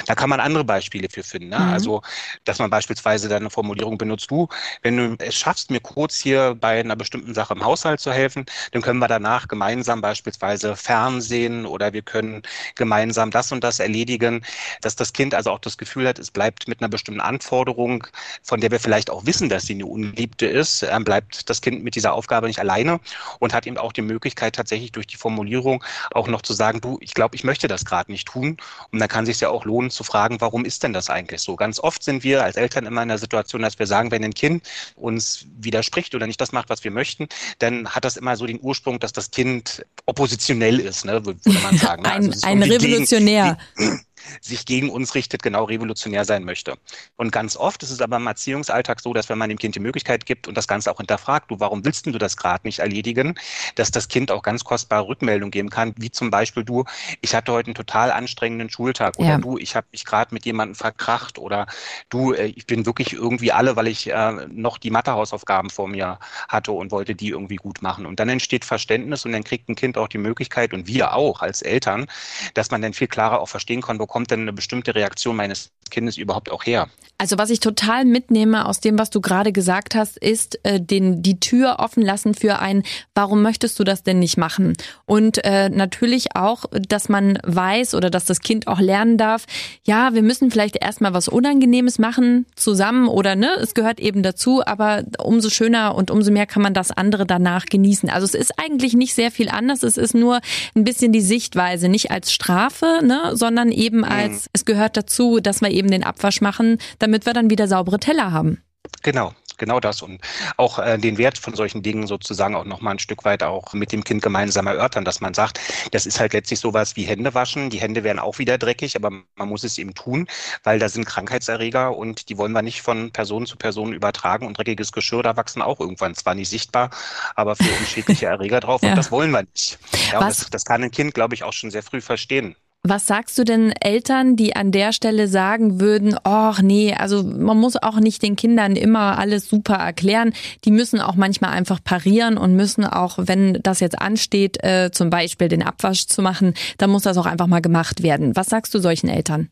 Da 0.05 0.13
kann 0.13 0.29
man 0.29 0.39
andere 0.39 0.63
Beispiele 0.63 1.09
für 1.09 1.23
finden. 1.23 1.49
Ne? 1.49 1.59
Mhm. 1.59 1.69
Also, 1.69 2.01
dass 2.45 2.59
man 2.59 2.69
beispielsweise 2.69 3.29
dann 3.29 3.43
eine 3.43 3.49
Formulierung 3.49 3.97
benutzt, 3.97 4.29
du, 4.29 4.47
wenn 4.83 4.97
du 4.97 5.25
es 5.25 5.35
schaffst, 5.35 5.71
mir 5.71 5.79
kurz 5.79 6.19
hier 6.19 6.55
bei 6.59 6.79
einer 6.79 6.95
bestimmten 6.95 7.33
Sache 7.33 7.55
im 7.55 7.63
Haushalt 7.63 7.99
zu 7.99 8.11
helfen, 8.11 8.45
dann 8.73 8.83
können 8.83 8.99
wir 8.99 9.07
danach 9.07 9.47
gemeinsam 9.47 10.01
beispielsweise 10.01 10.75
Fernsehen 10.75 11.65
oder 11.65 11.78
wir 11.93 12.01
können 12.01 12.43
gemeinsam 12.75 13.31
das 13.31 13.51
und 13.51 13.63
das 13.63 13.79
erledigen, 13.79 14.45
dass 14.81 14.95
das 14.95 15.13
Kind 15.13 15.33
also 15.33 15.51
auch 15.51 15.59
das 15.59 15.77
Gefühl 15.77 16.07
hat, 16.07 16.19
es 16.19 16.31
bleibt 16.31 16.67
mit 16.67 16.81
einer 16.81 16.89
bestimmten 16.89 17.21
Anforderung, 17.21 18.05
von 18.43 18.61
der 18.61 18.71
wir 18.71 18.79
vielleicht 18.79 19.09
auch 19.09 19.25
wissen, 19.25 19.49
dass 19.49 19.63
sie 19.63 19.73
eine 19.73 19.85
Ungeliebte 19.85 20.45
ist, 20.45 20.83
äh, 20.83 20.99
bleibt 21.03 21.49
das 21.49 21.61
Kind 21.61 21.83
mit 21.83 21.95
dieser 21.95 22.13
Aufgabe 22.13 22.47
nicht 22.47 22.59
alleine 22.59 22.99
und 23.39 23.53
hat 23.53 23.65
eben 23.65 23.77
auch 23.77 23.93
die 23.93 24.01
Möglichkeit, 24.01 24.55
tatsächlich 24.55 24.91
durch 24.91 25.07
die 25.07 25.17
Formulierung 25.17 25.83
auch 26.11 26.27
noch 26.27 26.41
zu 26.41 26.53
sagen, 26.53 26.81
du, 26.81 26.97
ich 27.01 27.13
glaube, 27.13 27.35
ich 27.35 27.43
möchte 27.43 27.67
das 27.67 27.85
gerade 27.85 28.11
nicht 28.11 28.27
tun. 28.27 28.57
Und 28.91 28.99
dann 28.99 29.07
kann 29.07 29.25
sich 29.25 29.39
ja 29.39 29.49
auch 29.49 29.65
lohnen 29.65 29.89
zu 29.89 30.03
fragen, 30.03 30.41
warum 30.41 30.65
ist 30.65 30.83
denn 30.83 30.93
das 30.93 31.09
eigentlich 31.09 31.41
so? 31.41 31.55
Ganz 31.55 31.79
oft 31.79 32.03
sind 32.03 32.23
wir 32.23 32.43
als 32.43 32.55
Eltern 32.55 32.85
immer 32.85 33.01
in 33.01 33.09
der 33.09 33.17
Situation, 33.17 33.61
dass 33.61 33.79
wir 33.79 33.87
sagen, 33.87 34.11
wenn 34.11 34.23
ein 34.23 34.33
Kind 34.33 34.67
uns 34.95 35.45
widerspricht 35.57 36.15
oder 36.15 36.27
nicht 36.27 36.41
das 36.41 36.51
macht, 36.51 36.69
was 36.69 36.83
wir 36.83 36.91
möchten, 36.91 37.27
dann 37.59 37.89
hat 37.89 38.05
das 38.05 38.17
immer 38.17 38.35
so 38.35 38.45
den 38.45 38.59
Ursprung, 38.61 38.99
dass 38.99 39.13
das 39.13 39.31
Kind 39.31 39.85
oppositionell 40.05 40.79
ist, 40.79 41.05
ne, 41.05 41.25
würde 41.25 41.39
man 41.63 41.68
sagen. 41.77 42.03
Ne? 42.03 42.11
ein, 42.11 42.27
also 42.27 42.47
ein 42.47 42.63
Revolutionär. 42.63 43.57
Gegen, 43.77 44.01
sich 44.41 44.65
gegen 44.65 44.89
uns 44.89 45.15
richtet, 45.15 45.43
genau 45.43 45.65
revolutionär 45.65 46.25
sein 46.25 46.43
möchte. 46.43 46.77
Und 47.15 47.31
ganz 47.31 47.55
oft 47.55 47.83
ist 47.83 47.91
es 47.91 48.01
aber 48.01 48.17
im 48.17 48.27
Erziehungsalltag 48.27 48.99
so, 49.01 49.13
dass 49.13 49.29
wenn 49.29 49.37
man 49.37 49.49
dem 49.49 49.57
Kind 49.57 49.75
die 49.75 49.79
Möglichkeit 49.79 50.25
gibt 50.25 50.47
und 50.47 50.55
das 50.55 50.67
Ganze 50.67 50.91
auch 50.91 50.97
hinterfragt, 50.97 51.51
du, 51.51 51.59
warum 51.59 51.85
willst 51.85 52.05
du 52.05 52.11
das 52.11 52.37
gerade 52.37 52.65
nicht 52.65 52.79
erledigen, 52.79 53.35
dass 53.75 53.91
das 53.91 54.07
Kind 54.07 54.31
auch 54.31 54.41
ganz 54.41 54.63
kostbare 54.63 55.07
Rückmeldungen 55.07 55.51
geben 55.51 55.69
kann, 55.69 55.93
wie 55.97 56.11
zum 56.11 56.29
Beispiel 56.29 56.63
du, 56.63 56.85
ich 57.21 57.35
hatte 57.35 57.51
heute 57.51 57.67
einen 57.67 57.75
total 57.75 58.11
anstrengenden 58.11 58.69
Schultag 58.69 59.17
oder 59.17 59.29
ja. 59.29 59.37
du, 59.37 59.57
ich 59.57 59.75
habe 59.75 59.87
mich 59.91 60.05
gerade 60.05 60.33
mit 60.33 60.45
jemandem 60.45 60.75
verkracht 60.75 61.37
oder 61.39 61.67
du, 62.09 62.33
äh, 62.33 62.47
ich 62.47 62.65
bin 62.65 62.85
wirklich 62.85 63.13
irgendwie 63.13 63.51
alle, 63.51 63.75
weil 63.75 63.87
ich 63.87 64.09
äh, 64.09 64.31
noch 64.49 64.77
die 64.77 64.91
Mathehausaufgaben 64.91 65.69
vor 65.69 65.87
mir 65.87 66.19
hatte 66.47 66.71
und 66.71 66.91
wollte 66.91 67.15
die 67.15 67.29
irgendwie 67.29 67.57
gut 67.57 67.81
machen. 67.81 68.05
Und 68.05 68.19
dann 68.19 68.29
entsteht 68.29 68.65
Verständnis 68.65 69.25
und 69.25 69.31
dann 69.31 69.43
kriegt 69.43 69.69
ein 69.69 69.75
Kind 69.75 69.97
auch 69.97 70.07
die 70.07 70.17
Möglichkeit 70.17 70.73
und 70.73 70.87
wir 70.87 71.13
auch 71.13 71.41
als 71.41 71.61
Eltern, 71.61 72.07
dass 72.53 72.71
man 72.71 72.81
dann 72.81 72.93
viel 72.93 73.07
klarer 73.07 73.39
auch 73.39 73.49
verstehen 73.49 73.81
kann, 73.81 73.99
wo 73.99 74.05
kommt 74.09 74.31
denn 74.31 74.41
eine 74.41 74.53
bestimmte 74.53 74.95
Reaktion 74.95 75.35
meines 75.37 75.71
Kindes 75.89 76.17
überhaupt 76.17 76.51
auch 76.51 76.65
her? 76.65 76.89
Also 77.21 77.37
was 77.37 77.49
ich 77.49 77.59
total 77.59 78.05
mitnehme 78.05 78.65
aus 78.65 78.79
dem, 78.79 78.97
was 78.97 79.09
du 79.09 79.19
gerade 79.19 79.51
gesagt 79.51 79.93
hast, 79.93 80.17
ist 80.17 80.57
äh, 80.63 80.79
den, 80.79 81.21
die 81.21 81.37
Tür 81.41 81.75
offen 81.79 82.01
lassen 82.01 82.33
für 82.33 82.59
ein, 82.59 82.83
warum 83.13 83.41
möchtest 83.41 83.77
du 83.77 83.83
das 83.83 84.03
denn 84.03 84.19
nicht 84.19 84.37
machen? 84.37 84.77
Und 85.05 85.43
äh, 85.43 85.67
natürlich 85.67 86.37
auch, 86.37 86.63
dass 86.71 87.09
man 87.09 87.37
weiß 87.43 87.93
oder 87.93 88.09
dass 88.09 88.23
das 88.23 88.39
Kind 88.39 88.67
auch 88.67 88.79
lernen 88.79 89.17
darf, 89.17 89.47
ja, 89.83 90.13
wir 90.13 90.21
müssen 90.21 90.49
vielleicht 90.49 90.81
erstmal 90.81 91.13
was 91.13 91.27
Unangenehmes 91.27 91.99
machen 91.99 92.45
zusammen 92.55 93.09
oder 93.09 93.35
ne, 93.35 93.49
es 93.61 93.73
gehört 93.73 93.99
eben 93.99 94.23
dazu, 94.23 94.65
aber 94.65 95.03
umso 95.21 95.49
schöner 95.49 95.95
und 95.95 96.11
umso 96.11 96.31
mehr 96.31 96.45
kann 96.45 96.61
man 96.61 96.73
das 96.73 96.89
andere 96.89 97.25
danach 97.25 97.65
genießen. 97.65 98.09
Also 98.09 98.23
es 98.27 98.33
ist 98.33 98.53
eigentlich 98.57 98.93
nicht 98.93 99.13
sehr 99.13 99.31
viel 99.31 99.49
anders, 99.49 99.83
es 99.83 99.97
ist 99.97 100.15
nur 100.15 100.39
ein 100.73 100.85
bisschen 100.85 101.11
die 101.11 101.19
Sichtweise, 101.19 101.89
nicht 101.89 102.11
als 102.11 102.31
Strafe, 102.31 103.01
ne, 103.03 103.31
sondern 103.33 103.73
eben 103.73 104.05
als, 104.05 104.45
mhm. 104.45 104.49
es 104.53 104.63
gehört 104.63 104.95
dazu, 104.95 105.41
dass 105.41 105.59
wir 105.59 105.71
eben 105.71 105.78
den 105.87 106.03
Abwasch 106.03 106.41
machen, 106.41 106.77
damit 106.99 107.25
wir 107.25 107.33
dann 107.33 107.49
wieder 107.49 107.67
saubere 107.67 107.99
Teller 107.99 108.31
haben. 108.31 108.61
Genau, 109.03 109.33
genau 109.57 109.79
das 109.79 110.01
und 110.01 110.19
auch 110.57 110.79
äh, 110.79 110.97
den 110.97 111.17
Wert 111.17 111.37
von 111.37 111.53
solchen 111.53 111.83
Dingen 111.83 112.07
sozusagen 112.07 112.55
auch 112.55 112.65
nochmal 112.65 112.95
ein 112.95 112.99
Stück 112.99 113.23
weit 113.23 113.43
auch 113.43 113.73
mit 113.73 113.91
dem 113.91 114.03
Kind 114.03 114.21
gemeinsam 114.21 114.67
erörtern, 114.67 115.05
dass 115.05 115.21
man 115.21 115.33
sagt, 115.33 115.59
das 115.91 116.05
ist 116.05 116.19
halt 116.19 116.33
letztlich 116.33 116.59
sowas 116.59 116.95
wie 116.95 117.03
Hände 117.03 117.33
waschen. 117.33 117.69
Die 117.69 117.79
Hände 117.79 118.03
werden 118.03 118.19
auch 118.19 118.39
wieder 118.39 118.57
dreckig, 118.57 118.95
aber 118.95 119.11
man 119.35 119.49
muss 119.49 119.63
es 119.63 119.77
eben 119.77 119.93
tun, 119.93 120.27
weil 120.63 120.79
da 120.79 120.89
sind 120.89 121.05
Krankheitserreger 121.05 121.95
und 121.95 122.29
die 122.29 122.37
wollen 122.37 122.51
wir 122.51 122.61
nicht 122.61 122.81
von 122.81 123.11
Person 123.11 123.45
zu 123.45 123.57
Person 123.57 123.93
übertragen 123.93 124.47
und 124.47 124.57
dreckiges 124.57 124.91
Geschirr, 124.91 125.23
da 125.23 125.37
wachsen 125.37 125.61
auch 125.61 125.79
irgendwann 125.79 126.15
zwar 126.15 126.35
nicht 126.35 126.49
sichtbar, 126.49 126.89
aber 127.35 127.55
für 127.55 127.63
unschädliche 127.79 128.25
Erreger 128.25 128.59
drauf 128.59 128.81
ja. 128.81 128.89
und 128.89 128.95
das 128.95 129.11
wollen 129.11 129.31
wir 129.31 129.43
nicht. 129.43 129.77
Ja, 130.11 130.19
das, 130.19 130.49
das 130.49 130.65
kann 130.65 130.83
ein 130.83 130.91
Kind, 130.91 131.13
glaube 131.13 131.35
ich, 131.35 131.43
auch 131.43 131.53
schon 131.53 131.71
sehr 131.71 131.83
früh 131.83 132.01
verstehen. 132.01 132.55
Was 132.89 133.05
sagst 133.05 133.37
du 133.37 133.43
denn 133.43 133.71
Eltern, 133.71 134.35
die 134.35 134.55
an 134.55 134.71
der 134.71 134.93
Stelle 134.93 135.27
sagen 135.27 135.79
würden, 135.79 136.15
ach 136.23 136.63
nee, 136.63 136.91
also 136.91 137.21
man 137.21 137.55
muss 137.55 137.75
auch 137.77 137.99
nicht 137.99 138.23
den 138.23 138.35
Kindern 138.35 138.75
immer 138.75 139.19
alles 139.19 139.47
super 139.47 139.75
erklären. 139.75 140.33
Die 140.65 140.71
müssen 140.71 140.99
auch 140.99 141.13
manchmal 141.13 141.51
einfach 141.51 141.83
parieren 141.83 142.35
und 142.35 142.55
müssen 142.55 142.85
auch, 142.85 143.19
wenn 143.21 143.59
das 143.61 143.79
jetzt 143.79 144.01
ansteht, 144.01 144.63
äh, 144.63 144.89
zum 144.91 145.11
Beispiel 145.11 145.49
den 145.49 145.61
Abwasch 145.61 146.07
zu 146.07 146.23
machen, 146.23 146.55
dann 146.79 146.89
muss 146.89 147.03
das 147.03 147.17
auch 147.17 147.27
einfach 147.27 147.45
mal 147.45 147.61
gemacht 147.61 148.01
werden. 148.01 148.35
Was 148.35 148.47
sagst 148.47 148.73
du 148.73 148.79
solchen 148.79 149.07
Eltern? 149.07 149.49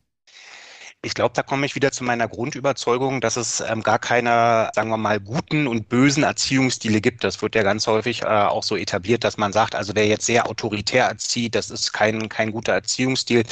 Ich 1.08 1.14
glaube, 1.14 1.32
da 1.34 1.42
komme 1.42 1.66
ich 1.66 1.74
wieder 1.74 1.94
zu 1.94 2.04
meiner 2.04 2.28
Grundüberzeugung, 2.28 3.22
dass 3.22 3.38
es 3.38 3.62
ähm, 3.62 3.82
gar 3.82 3.98
keine, 3.98 4.70
sagen 4.76 4.90
wir 4.90 4.98
mal, 4.98 5.22
guten 5.22 5.66
und 5.66 5.88
bösen 5.88 6.24
Erziehungsstile 6.24 7.00
gibt. 7.00 7.24
Das 7.24 7.42
wird 7.42 7.56
ja 7.56 7.64
ganz 7.64 7.88
häufig 7.88 8.24
äh, 8.24 8.26
auch 8.26 8.62
so 8.62 8.76
etabliert, 8.76 9.24
dass 9.24 9.38
man 9.38 9.54
sagt, 9.54 9.74
also 9.74 9.94
wer 9.96 10.06
jetzt 10.06 10.26
sehr 10.26 10.50
autoritär 10.50 11.06
erzieht, 11.06 11.56
das 11.56 11.70
ist 11.70 11.94
kein, 11.94 12.28
kein 12.28 12.52
guter 12.52 12.74
Erziehungsstil. 12.74 13.44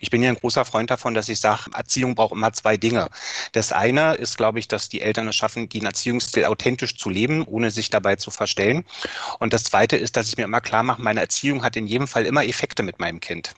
Ich 0.00 0.10
bin 0.10 0.22
ja 0.22 0.28
ein 0.28 0.36
großer 0.36 0.64
Freund 0.64 0.88
davon, 0.88 1.14
dass 1.14 1.28
ich 1.28 1.40
sage, 1.40 1.62
Erziehung 1.74 2.14
braucht 2.14 2.30
immer 2.30 2.52
zwei 2.52 2.76
Dinge. 2.76 3.08
Das 3.50 3.72
eine 3.72 4.14
ist, 4.14 4.36
glaube 4.36 4.60
ich, 4.60 4.68
dass 4.68 4.88
die 4.88 5.00
Eltern 5.00 5.26
es 5.26 5.34
schaffen, 5.34 5.68
den 5.68 5.86
Erziehungsstil 5.86 6.44
authentisch 6.44 6.96
zu 6.96 7.10
leben, 7.10 7.42
ohne 7.44 7.72
sich 7.72 7.90
dabei 7.90 8.14
zu 8.14 8.30
verstellen. 8.30 8.84
Und 9.40 9.52
das 9.52 9.64
zweite 9.64 9.96
ist, 9.96 10.16
dass 10.16 10.28
ich 10.28 10.36
mir 10.36 10.44
immer 10.44 10.60
klar 10.60 10.84
mache, 10.84 11.02
meine 11.02 11.18
Erziehung 11.18 11.64
hat 11.64 11.74
in 11.74 11.88
jedem 11.88 12.06
Fall 12.06 12.24
immer 12.24 12.44
Effekte 12.44 12.84
mit 12.84 13.00
meinem 13.00 13.18
Kind 13.18 13.52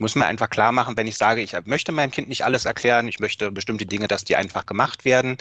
muss 0.00 0.14
mir 0.14 0.26
einfach 0.26 0.50
klar 0.50 0.72
machen, 0.72 0.96
wenn 0.96 1.06
ich 1.06 1.16
sage, 1.16 1.42
ich 1.42 1.54
möchte 1.64 1.92
meinem 1.92 2.10
Kind 2.10 2.28
nicht 2.28 2.44
alles 2.44 2.64
erklären, 2.64 3.06
ich 3.08 3.20
möchte 3.20 3.50
bestimmte 3.50 3.86
Dinge, 3.86 4.08
dass 4.08 4.24
die 4.24 4.36
einfach 4.36 4.66
gemacht 4.66 5.04
werden, 5.04 5.36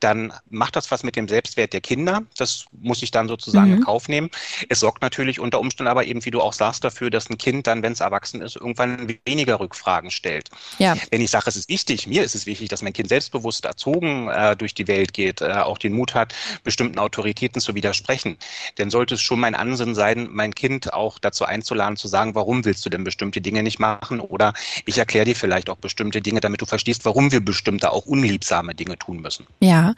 dann 0.00 0.32
macht 0.50 0.76
das 0.76 0.90
was 0.90 1.02
mit 1.02 1.16
dem 1.16 1.28
Selbstwert 1.28 1.72
der 1.72 1.80
Kinder. 1.80 2.22
Das 2.36 2.66
muss 2.72 3.02
ich 3.02 3.10
dann 3.10 3.28
sozusagen 3.28 3.68
mhm. 3.70 3.76
in 3.76 3.84
Kauf 3.84 4.08
nehmen. 4.08 4.30
Es 4.68 4.80
sorgt 4.80 5.02
natürlich 5.02 5.40
unter 5.40 5.60
Umständen 5.60 5.88
aber 5.88 6.04
eben, 6.04 6.24
wie 6.24 6.30
du 6.30 6.40
auch 6.40 6.52
sagst, 6.52 6.84
dafür, 6.84 7.10
dass 7.10 7.30
ein 7.30 7.38
Kind 7.38 7.66
dann, 7.66 7.82
wenn 7.82 7.92
es 7.92 8.00
erwachsen 8.00 8.42
ist, 8.42 8.56
irgendwann 8.56 9.08
weniger 9.24 9.60
Rückfragen 9.60 10.10
stellt. 10.10 10.50
Ja. 10.78 10.96
Wenn 11.10 11.20
ich 11.20 11.30
sage, 11.30 11.44
es 11.48 11.56
ist 11.56 11.68
wichtig, 11.68 12.06
mir 12.06 12.24
ist 12.24 12.34
es 12.34 12.46
wichtig, 12.46 12.68
dass 12.68 12.82
mein 12.82 12.92
Kind 12.92 13.08
selbstbewusst 13.08 13.64
erzogen 13.64 14.28
äh, 14.28 14.56
durch 14.56 14.74
die 14.74 14.88
Welt 14.88 15.12
geht, 15.12 15.40
äh, 15.40 15.52
auch 15.52 15.78
den 15.78 15.92
Mut 15.92 16.14
hat, 16.14 16.34
bestimmten 16.64 16.98
Autoritäten 16.98 17.60
zu 17.60 17.74
widersprechen, 17.74 18.36
dann 18.76 18.90
sollte 18.90 19.14
es 19.14 19.22
schon 19.22 19.40
mein 19.40 19.54
Ansinnen 19.54 19.94
sein, 19.94 20.28
mein 20.30 20.54
Kind 20.54 20.92
auch 20.92 21.18
dazu 21.18 21.44
einzuladen, 21.44 21.96
zu 21.96 22.08
sagen, 22.08 22.34
warum 22.34 22.64
willst 22.64 22.84
du 22.84 22.90
denn 22.90 23.04
bestimmte 23.04 23.40
Dinge 23.40 23.62
nicht 23.62 23.78
machen? 23.78 23.99
Oder 24.08 24.52
ich 24.86 24.98
erkläre 24.98 25.26
dir 25.26 25.36
vielleicht 25.36 25.68
auch 25.70 25.76
bestimmte 25.76 26.20
Dinge, 26.22 26.40
damit 26.40 26.60
du 26.60 26.66
verstehst, 26.66 27.04
warum 27.04 27.32
wir 27.32 27.40
bestimmte 27.40 27.92
auch 27.92 28.06
unliebsame 28.06 28.74
Dinge 28.74 28.98
tun 28.98 29.20
müssen. 29.20 29.46
Ja, 29.60 29.94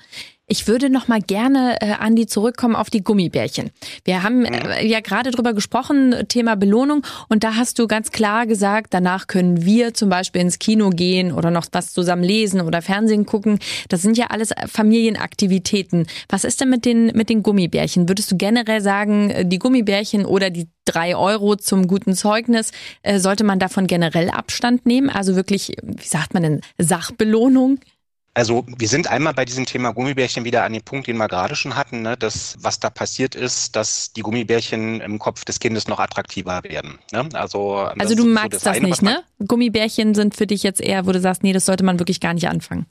ich 0.48 0.66
würde 0.66 0.90
noch 0.90 1.08
mal 1.08 1.20
gerne, 1.20 1.80
äh, 1.80 1.92
Andi, 1.92 2.26
zurückkommen 2.26 2.74
auf 2.74 2.90
die 2.90 3.02
Gummibärchen. 3.02 3.70
Wir 4.04 4.22
haben 4.22 4.44
äh, 4.44 4.84
ja 4.84 5.00
gerade 5.00 5.30
drüber 5.30 5.54
gesprochen, 5.54 6.14
Thema 6.28 6.56
Belohnung. 6.56 7.06
Und 7.28 7.44
da 7.44 7.54
hast 7.54 7.78
du 7.78 7.86
ganz 7.86 8.10
klar 8.10 8.46
gesagt, 8.46 8.92
danach 8.92 9.28
können 9.28 9.64
wir 9.64 9.94
zum 9.94 10.08
Beispiel 10.08 10.42
ins 10.42 10.58
Kino 10.58 10.90
gehen 10.90 11.32
oder 11.32 11.50
noch 11.50 11.66
was 11.72 11.92
zusammen 11.92 12.24
lesen 12.24 12.60
oder 12.60 12.82
Fernsehen 12.82 13.24
gucken. 13.24 13.60
Das 13.88 14.02
sind 14.02 14.18
ja 14.18 14.26
alles 14.26 14.50
Familienaktivitäten. 14.66 16.06
Was 16.28 16.44
ist 16.44 16.60
denn 16.60 16.70
mit 16.70 16.84
den, 16.84 17.06
mit 17.14 17.30
den 17.30 17.42
Gummibärchen? 17.42 18.08
Würdest 18.08 18.30
du 18.32 18.36
generell 18.36 18.80
sagen, 18.80 19.48
die 19.48 19.58
Gummibärchen 19.58 20.26
oder 20.26 20.50
die 20.50 20.68
drei 20.84 21.16
Euro 21.16 21.56
zum 21.56 21.86
guten 21.86 22.14
Zeugnis, 22.14 22.72
äh, 23.02 23.20
sollte 23.20 23.44
man 23.44 23.60
davon 23.60 23.86
generell 23.86 24.28
Abstand 24.28 24.86
nehmen? 24.86 25.08
Also 25.08 25.36
wirklich, 25.36 25.76
wie 25.82 26.06
sagt 26.06 26.34
man 26.34 26.42
denn, 26.42 26.60
Sachbelohnung? 26.78 27.78
Also 28.34 28.64
wir 28.66 28.88
sind 28.88 29.08
einmal 29.08 29.34
bei 29.34 29.44
diesem 29.44 29.66
Thema 29.66 29.92
Gummibärchen 29.92 30.44
wieder 30.44 30.64
an 30.64 30.72
dem 30.72 30.82
Punkt, 30.82 31.06
den 31.06 31.18
wir 31.18 31.28
gerade 31.28 31.54
schon 31.54 31.76
hatten, 31.76 32.00
ne, 32.00 32.16
dass 32.16 32.56
was 32.60 32.80
da 32.80 32.88
passiert 32.88 33.34
ist, 33.34 33.76
dass 33.76 34.12
die 34.14 34.22
Gummibärchen 34.22 35.02
im 35.02 35.18
Kopf 35.18 35.44
des 35.44 35.60
Kindes 35.60 35.86
noch 35.86 35.98
attraktiver 35.98 36.62
werden. 36.64 36.98
Ne? 37.12 37.28
Also, 37.34 37.88
also 37.98 38.14
du 38.14 38.24
magst 38.24 38.52
so 38.52 38.56
das, 38.56 38.62
das 38.62 38.76
eine, 38.76 38.88
nicht, 38.88 39.02
ne? 39.02 39.22
Gummibärchen 39.46 40.14
sind 40.14 40.34
für 40.34 40.46
dich 40.46 40.62
jetzt 40.62 40.80
eher, 40.80 41.06
wo 41.06 41.12
du 41.12 41.20
sagst, 41.20 41.42
nee, 41.42 41.52
das 41.52 41.66
sollte 41.66 41.84
man 41.84 41.98
wirklich 41.98 42.20
gar 42.20 42.32
nicht 42.32 42.48
anfangen. 42.48 42.86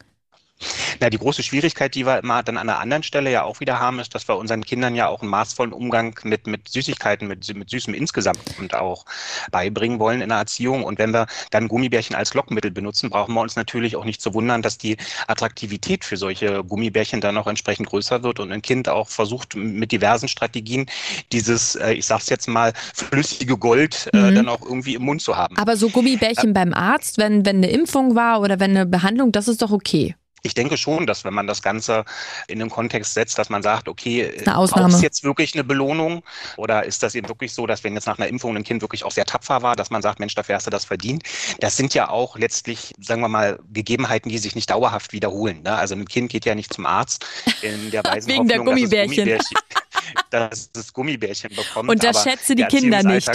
Na, 1.00 1.10
die 1.10 1.18
große 1.18 1.44
Schwierigkeit, 1.44 1.96
die 1.96 2.06
wir 2.06 2.20
immer 2.20 2.44
dann 2.44 2.58
an 2.58 2.70
einer 2.70 2.80
anderen 2.80 3.04
Stelle 3.04 3.32
ja 3.32 3.44
auch 3.44 3.60
wieder 3.60 3.80
haben, 3.80 4.00
ist, 4.00 4.14
dass 4.14 4.28
wir 4.28 4.38
unseren 4.38 4.64
Kindern 4.64 4.96
ja 4.96 5.08
auch 5.08 5.22
einen 5.22 5.32
maßvollen 5.32 5.74
Umgang 5.74 6.20
mit, 6.24 6.48
mit 6.48 6.70
Süßigkeiten, 6.70 7.28
mit, 7.28 7.56
mit 7.56 7.70
Süßem 7.70 7.94
insgesamt 7.94 8.40
und 8.60 8.76
auch 8.76 9.06
beibringen 9.52 10.00
wollen 10.00 10.22
in 10.22 10.30
der 10.30 10.40
Erziehung. 10.40 10.84
Und 10.84 11.00
wenn 11.00 11.12
wir 11.12 11.28
dann 11.52 11.68
Gummibärchen 11.68 12.16
als 12.16 12.34
Lockmittel 12.34 12.72
benutzen, 12.72 13.10
brauchen 13.10 13.34
wir 13.34 13.42
uns 13.42 13.56
natürlich 13.56 13.96
auch 13.96 14.06
nicht 14.06 14.22
zu 14.22 14.34
wundern, 14.34 14.62
dass 14.62 14.78
die 14.78 14.98
Attraktivität 15.28 16.06
für 16.06 16.18
solche 16.18 16.64
Gummibärchen 16.64 17.22
dann 17.22 17.38
auch 17.38 17.48
entsprechend 17.48 17.88
größer 17.90 18.24
wird 18.24 18.40
und 18.40 18.52
ein 18.52 18.62
Kind 18.62 18.90
auch 18.90 19.10
versucht, 19.10 19.56
mit 19.56 19.92
diversen 19.92 20.28
Strategien 20.28 20.86
dieses, 21.32 21.76
äh, 21.76 21.94
ich 21.94 22.06
sag's 22.06 22.30
jetzt 22.30 22.48
mal, 22.48 22.74
flüssige 22.94 23.58
Gold 23.58 24.10
äh, 24.14 24.18
mhm. 24.18 24.36
dann 24.36 24.50
auch 24.50 24.62
irgendwie 24.62 24.96
im 24.96 25.04
Mund 25.04 25.22
zu 25.22 25.36
haben. 25.36 25.58
Aber 25.58 25.78
so 25.78 25.90
Gummibärchen 25.90 26.52
äh, 26.52 26.54
beim 26.54 26.74
Arzt, 26.74 27.18
wenn, 27.18 27.46
wenn 27.46 27.58
eine 27.58 27.70
Impfung 27.70 28.16
war 28.16 28.42
oder 28.42 28.60
wenn 28.60 28.72
eine 28.72 28.86
Behandlung, 28.86 29.32
das 29.32 29.48
ist 29.48 29.62
doch 29.62 29.72
okay. 29.72 30.16
Ich 30.44 30.54
denke 30.54 30.78
schon, 30.78 31.06
dass 31.06 31.24
wenn 31.24 31.34
man 31.34 31.48
das 31.48 31.62
Ganze 31.62 32.06
in 32.48 32.60
den 32.60 32.70
Kontext 32.70 33.14
setzt, 33.14 33.38
dass 33.38 33.50
man 33.50 33.62
sagt, 33.62 33.88
okay, 33.88 34.42
braucht 34.44 34.94
es 34.94 35.02
jetzt 35.02 35.24
wirklich 35.24 35.54
eine 35.54 35.64
Belohnung? 35.64 36.24
Oder 36.58 36.84
ist 36.84 37.04
das 37.04 37.16
eben 37.16 37.28
wirklich 37.30 37.54
so, 37.54 37.68
dass 37.68 37.84
wenn 37.84 37.94
jetzt 37.94 38.08
nach 38.08 38.18
einer 38.18 38.28
Impfung 38.28 38.56
ein 38.56 38.64
Kind 38.64 38.82
wirklich 38.82 39.04
auch 39.04 39.12
sehr 39.12 39.26
tapfer 39.26 39.62
war, 39.62 39.76
dass 39.76 39.90
man 39.90 40.02
sagt, 40.02 40.20
Mensch, 40.20 40.36
dafür 40.36 40.56
hast 40.56 40.68
du 40.68 40.72
das 40.72 40.86
verdient? 40.86 41.24
Das 41.60 41.78
sind 41.78 41.94
ja 41.94 42.10
auch 42.10 42.38
letztlich, 42.38 42.94
sagen 43.00 43.22
wir 43.22 43.28
mal, 43.28 43.60
Gegebenheiten, 43.72 44.30
die 44.30 44.38
sich 44.38 44.56
nicht 44.56 44.70
dauerhaft 44.70 45.14
wiederholen. 45.14 45.62
Ne? 45.64 45.76
Also 45.76 45.96
ein 45.96 46.08
Kind 46.08 46.32
geht 46.32 46.46
ja 46.46 46.56
nicht 46.56 46.74
zum 46.74 46.86
Arzt 46.86 47.26
in 47.62 47.92
der 47.92 48.04
weisen 48.06 48.30
Wegen 48.30 48.50
Hoffnung, 48.50 48.90
der 48.90 49.06
Gummibärchen. 49.06 49.26
Dass 49.26 49.32
es 49.34 49.52
Gummibärchen, 49.52 49.60
dass 50.30 50.70
es 50.76 50.94
Gummibärchen 50.94 51.56
bekommt. 51.56 51.90
Und 51.90 52.04
das 52.04 52.24
schätze 52.24 52.56
die 52.56 52.66
Kinder 52.66 53.04
nicht. 53.04 53.30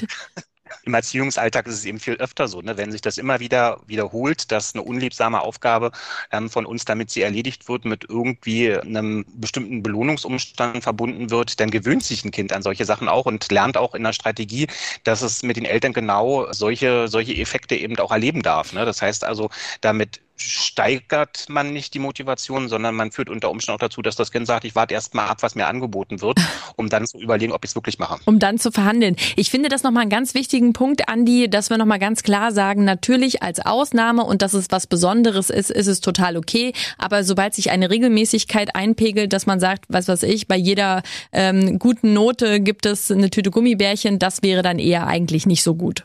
Im 0.84 0.94
Erziehungsalltag 0.94 1.66
ist 1.66 1.74
es 1.74 1.84
eben 1.84 2.00
viel 2.00 2.14
öfter 2.14 2.48
so, 2.48 2.60
ne? 2.60 2.76
wenn 2.76 2.92
sich 2.92 3.00
das 3.00 3.18
immer 3.18 3.40
wieder 3.40 3.80
wiederholt, 3.86 4.50
dass 4.50 4.74
eine 4.74 4.82
unliebsame 4.82 5.40
Aufgabe 5.40 5.92
ähm, 6.32 6.50
von 6.50 6.66
uns, 6.66 6.84
damit 6.84 7.10
sie 7.10 7.22
erledigt 7.22 7.68
wird, 7.68 7.84
mit 7.84 8.04
irgendwie 8.08 8.72
einem 8.72 9.24
bestimmten 9.28 9.82
Belohnungsumstand 9.82 10.82
verbunden 10.82 11.30
wird, 11.30 11.60
dann 11.60 11.70
gewöhnt 11.70 12.04
sich 12.04 12.24
ein 12.24 12.30
Kind 12.30 12.52
an 12.52 12.62
solche 12.62 12.84
Sachen 12.84 13.08
auch 13.08 13.26
und 13.26 13.50
lernt 13.50 13.76
auch 13.76 13.94
in 13.94 14.02
der 14.02 14.12
Strategie, 14.12 14.66
dass 15.04 15.22
es 15.22 15.42
mit 15.42 15.56
den 15.56 15.64
Eltern 15.64 15.92
genau 15.92 16.52
solche, 16.52 17.08
solche 17.08 17.34
Effekte 17.34 17.76
eben 17.76 17.98
auch 17.98 18.10
erleben 18.10 18.42
darf. 18.42 18.72
Ne? 18.72 18.84
Das 18.84 19.02
heißt 19.02 19.24
also, 19.24 19.50
damit 19.80 20.20
steigert 20.36 21.48
man 21.48 21.72
nicht 21.72 21.94
die 21.94 21.98
Motivation, 21.98 22.68
sondern 22.68 22.94
man 22.94 23.10
führt 23.10 23.30
unter 23.30 23.50
Umständen 23.50 23.76
auch 23.76 23.80
dazu, 23.80 24.02
dass 24.02 24.16
das 24.16 24.30
Kind 24.30 24.46
sagt, 24.46 24.64
ich 24.64 24.74
warte 24.74 24.94
erst 24.94 25.14
mal 25.14 25.26
ab, 25.26 25.38
was 25.40 25.54
mir 25.54 25.66
angeboten 25.66 26.20
wird, 26.20 26.38
um 26.76 26.88
dann 26.88 27.06
zu 27.06 27.18
überlegen, 27.18 27.52
ob 27.52 27.64
ich 27.64 27.70
es 27.70 27.74
wirklich 27.74 27.98
mache. 27.98 28.20
Um 28.26 28.38
dann 28.38 28.58
zu 28.58 28.70
verhandeln. 28.70 29.16
Ich 29.36 29.50
finde 29.50 29.68
das 29.68 29.82
nochmal 29.82 30.02
einen 30.02 30.10
ganz 30.10 30.34
wichtigen 30.34 30.72
Punkt, 30.72 31.08
Andi, 31.08 31.48
dass 31.48 31.70
wir 31.70 31.78
nochmal 31.78 31.98
ganz 31.98 32.22
klar 32.22 32.52
sagen, 32.52 32.84
natürlich 32.84 33.42
als 33.42 33.64
Ausnahme 33.64 34.24
und 34.24 34.42
dass 34.42 34.54
es 34.54 34.66
was 34.70 34.86
Besonderes 34.86 35.50
ist, 35.50 35.70
ist 35.70 35.86
es 35.86 36.00
total 36.00 36.36
okay. 36.36 36.72
Aber 36.98 37.24
sobald 37.24 37.54
sich 37.54 37.70
eine 37.70 37.90
Regelmäßigkeit 37.90 38.74
einpegelt, 38.74 39.32
dass 39.32 39.46
man 39.46 39.60
sagt, 39.60 39.84
was 39.88 40.08
weiß 40.08 40.22
ich, 40.24 40.48
bei 40.48 40.56
jeder 40.56 41.02
ähm, 41.32 41.78
guten 41.78 42.12
Note 42.12 42.60
gibt 42.60 42.86
es 42.86 43.10
eine 43.10 43.30
Tüte 43.30 43.50
Gummibärchen, 43.50 44.18
das 44.18 44.42
wäre 44.42 44.62
dann 44.62 44.78
eher 44.78 45.06
eigentlich 45.06 45.46
nicht 45.46 45.62
so 45.62 45.74
gut. 45.74 46.04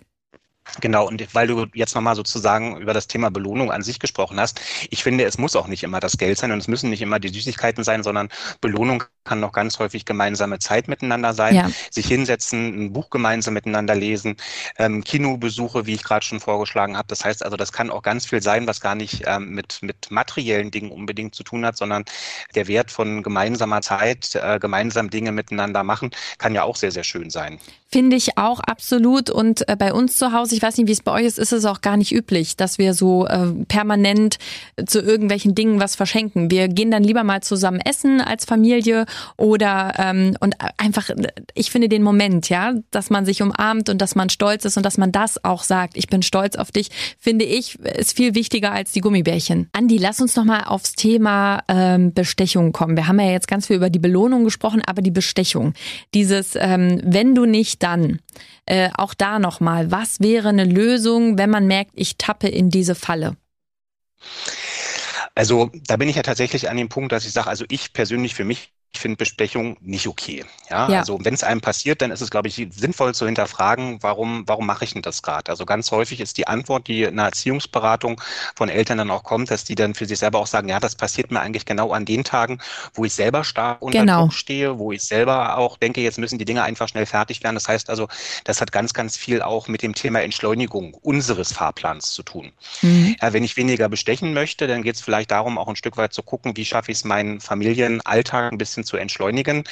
Genau, 0.79 1.07
und 1.07 1.33
weil 1.33 1.47
du 1.47 1.65
jetzt 1.73 1.95
nochmal 1.95 2.15
sozusagen 2.15 2.77
über 2.77 2.93
das 2.93 3.07
Thema 3.07 3.29
Belohnung 3.31 3.71
an 3.71 3.81
sich 3.81 3.99
gesprochen 3.99 4.39
hast, 4.39 4.61
ich 4.89 5.03
finde, 5.03 5.25
es 5.25 5.37
muss 5.37 5.55
auch 5.55 5.67
nicht 5.67 5.83
immer 5.83 5.99
das 5.99 6.17
Geld 6.17 6.37
sein 6.37 6.51
und 6.51 6.59
es 6.59 6.67
müssen 6.67 6.89
nicht 6.89 7.01
immer 7.01 7.19
die 7.19 7.29
Süßigkeiten 7.29 7.83
sein, 7.83 8.03
sondern 8.03 8.29
Belohnung 8.61 9.03
kann 9.23 9.39
noch 9.39 9.51
ganz 9.51 9.79
häufig 9.79 10.05
gemeinsame 10.05 10.59
Zeit 10.59 10.87
miteinander 10.87 11.33
sein, 11.33 11.55
ja. 11.55 11.71
sich 11.89 12.07
hinsetzen, 12.07 12.85
ein 12.85 12.93
Buch 12.93 13.09
gemeinsam 13.09 13.53
miteinander 13.53 13.95
lesen, 13.95 14.35
ähm, 14.77 15.03
Kinobesuche, 15.03 15.85
wie 15.85 15.93
ich 15.93 16.03
gerade 16.03 16.25
schon 16.25 16.39
vorgeschlagen 16.39 16.97
habe. 16.97 17.07
Das 17.07 17.23
heißt 17.23 17.43
also, 17.43 17.57
das 17.57 17.71
kann 17.71 17.89
auch 17.89 18.01
ganz 18.01 18.25
viel 18.25 18.41
sein, 18.41 18.67
was 18.67 18.81
gar 18.81 18.95
nicht 18.95 19.23
ähm, 19.27 19.49
mit, 19.49 19.79
mit 19.81 20.09
materiellen 20.09 20.71
Dingen 20.71 20.91
unbedingt 20.91 21.35
zu 21.35 21.43
tun 21.43 21.65
hat, 21.65 21.77
sondern 21.77 22.05
der 22.55 22.67
Wert 22.67 22.91
von 22.91 23.23
gemeinsamer 23.23 23.81
Zeit, 23.81 24.35
äh, 24.35 24.59
gemeinsam 24.59 25.09
Dinge 25.09 25.31
miteinander 25.31 25.83
machen, 25.83 26.11
kann 26.37 26.55
ja 26.55 26.63
auch 26.63 26.75
sehr, 26.75 26.91
sehr 26.91 27.03
schön 27.03 27.29
sein. 27.29 27.59
Finde 27.93 28.15
ich 28.15 28.37
auch 28.37 28.61
absolut. 28.61 29.29
Und 29.29 29.67
äh, 29.67 29.75
bei 29.75 29.93
uns 29.93 30.15
zu 30.15 30.31
Hause, 30.31 30.55
ich 30.55 30.61
weiß 30.61 30.77
nicht, 30.77 30.87
wie 30.87 30.93
es 30.93 31.01
bei 31.01 31.11
euch 31.11 31.25
ist, 31.25 31.37
ist 31.37 31.51
es 31.51 31.65
auch 31.65 31.81
gar 31.81 31.97
nicht 31.97 32.13
üblich, 32.13 32.55
dass 32.55 32.77
wir 32.77 32.93
so 32.93 33.27
äh, 33.27 33.47
permanent 33.67 34.37
zu 34.85 35.01
irgendwelchen 35.01 35.55
Dingen 35.55 35.81
was 35.81 35.97
verschenken. 35.97 36.49
Wir 36.49 36.69
gehen 36.69 36.89
dann 36.89 37.03
lieber 37.03 37.25
mal 37.25 37.43
zusammen 37.43 37.81
essen 37.81 38.21
als 38.21 38.45
Familie 38.45 39.05
oder 39.37 39.93
ähm, 39.97 40.35
und 40.39 40.55
einfach, 40.77 41.09
ich 41.53 41.71
finde 41.71 41.89
den 41.89 42.03
Moment, 42.03 42.49
ja, 42.49 42.73
dass 42.91 43.09
man 43.09 43.25
sich 43.25 43.41
umarmt 43.41 43.89
und 43.89 44.01
dass 44.01 44.15
man 44.15 44.29
stolz 44.29 44.65
ist 44.65 44.77
und 44.77 44.85
dass 44.85 44.97
man 44.97 45.11
das 45.11 45.43
auch 45.43 45.63
sagt, 45.63 45.97
ich 45.97 46.07
bin 46.07 46.21
stolz 46.21 46.55
auf 46.55 46.71
dich, 46.71 46.89
finde 47.19 47.45
ich, 47.45 47.79
ist 47.79 48.15
viel 48.15 48.35
wichtiger 48.35 48.71
als 48.71 48.91
die 48.91 49.01
Gummibärchen. 49.01 49.69
Andi, 49.73 49.97
lass 49.97 50.21
uns 50.21 50.35
nochmal 50.35 50.63
aufs 50.65 50.93
Thema 50.93 51.63
ähm, 51.67 52.13
Bestechung 52.13 52.71
kommen. 52.71 52.95
Wir 52.95 53.07
haben 53.07 53.19
ja 53.19 53.31
jetzt 53.31 53.47
ganz 53.47 53.67
viel 53.67 53.75
über 53.75 53.89
die 53.89 53.99
Belohnung 53.99 54.43
gesprochen, 54.43 54.81
aber 54.85 55.01
die 55.01 55.11
Bestechung. 55.11 55.73
Dieses, 56.13 56.55
ähm, 56.55 57.01
wenn 57.03 57.35
du 57.35 57.45
nicht 57.45 57.83
dann? 57.83 58.19
Äh, 58.65 58.89
auch 58.95 59.13
da 59.13 59.39
nochmal, 59.39 59.91
was 59.91 60.19
wäre 60.19 60.49
eine 60.49 60.65
Lösung, 60.65 61.37
wenn 61.37 61.49
man 61.49 61.67
merkt, 61.67 61.91
ich 61.95 62.17
tappe 62.17 62.47
in 62.47 62.69
diese 62.69 62.95
Falle? 62.95 63.35
Also 65.35 65.71
da 65.87 65.97
bin 65.97 66.09
ich 66.09 66.15
ja 66.15 66.23
tatsächlich 66.23 66.69
an 66.69 66.77
dem 66.77 66.89
Punkt, 66.89 67.11
dass 67.11 67.25
ich 67.25 67.31
sage, 67.31 67.47
also 67.47 67.65
ich 67.69 67.93
persönlich 67.93 68.35
für 68.35 68.43
mich 68.43 68.73
ich 68.93 68.99
finde 68.99 69.17
Besprechung 69.17 69.77
nicht 69.81 70.07
okay. 70.07 70.43
Ja, 70.69 70.89
ja. 70.89 70.99
also 70.99 71.19
wenn 71.23 71.33
es 71.33 71.43
einem 71.43 71.61
passiert, 71.61 72.01
dann 72.01 72.11
ist 72.11 72.21
es, 72.21 72.29
glaube 72.29 72.49
ich, 72.49 72.67
sinnvoll 72.71 73.15
zu 73.15 73.25
hinterfragen, 73.25 73.99
warum, 74.01 74.43
warum 74.47 74.65
mache 74.65 74.83
ich 74.83 74.93
denn 74.93 75.01
das 75.01 75.21
gerade? 75.21 75.49
Also 75.49 75.65
ganz 75.65 75.91
häufig 75.91 76.19
ist 76.19 76.37
die 76.37 76.47
Antwort, 76.47 76.87
die 76.87 77.03
in 77.03 77.19
einer 77.19 77.25
Erziehungsberatung 77.25 78.21
von 78.55 78.69
Eltern 78.69 78.97
dann 78.97 79.09
auch 79.09 79.23
kommt, 79.23 79.49
dass 79.49 79.63
die 79.63 79.75
dann 79.75 79.95
für 79.95 80.05
sich 80.05 80.19
selber 80.19 80.39
auch 80.39 80.47
sagen, 80.47 80.67
ja, 80.67 80.79
das 80.79 80.95
passiert 80.95 81.31
mir 81.31 81.39
eigentlich 81.39 81.65
genau 81.65 81.91
an 81.91 82.05
den 82.05 82.23
Tagen, 82.23 82.59
wo 82.93 83.05
ich 83.05 83.13
selber 83.13 83.43
stark 83.43 83.81
unter 83.81 83.99
genau. 83.99 84.23
Druck 84.23 84.33
stehe, 84.33 84.77
wo 84.77 84.91
ich 84.91 85.03
selber 85.03 85.57
auch 85.57 85.77
denke, 85.77 86.01
jetzt 86.01 86.17
müssen 86.17 86.37
die 86.37 86.45
Dinge 86.45 86.63
einfach 86.63 86.89
schnell 86.89 87.05
fertig 87.05 87.43
werden. 87.43 87.55
Das 87.55 87.67
heißt 87.67 87.89
also, 87.89 88.07
das 88.43 88.59
hat 88.59 88.71
ganz, 88.71 88.93
ganz 88.93 89.15
viel 89.15 89.41
auch 89.41 89.67
mit 89.67 89.83
dem 89.83 89.95
Thema 89.95 90.21
Entschleunigung 90.21 90.93
unseres 91.01 91.53
Fahrplans 91.53 92.11
zu 92.11 92.23
tun. 92.23 92.51
Mhm. 92.81 93.15
Ja, 93.21 93.31
wenn 93.31 93.43
ich 93.43 93.55
weniger 93.55 93.87
bestechen 93.87 94.33
möchte, 94.33 94.67
dann 94.67 94.83
geht 94.83 94.95
es 94.95 95.01
vielleicht 95.01 95.31
darum, 95.31 95.57
auch 95.57 95.67
ein 95.67 95.75
Stück 95.75 95.97
weit 95.97 96.13
zu 96.13 96.23
gucken, 96.23 96.57
wie 96.57 96.65
schaffe 96.65 96.91
ich 96.91 96.99
es, 96.99 97.03
meinen 97.03 97.39
Familienalltag 97.39 98.51
ein 98.51 98.57
bisschen 98.57 98.80
bisschen 98.81 98.83
zu 98.83 98.97
entschleunigen. 98.97 99.63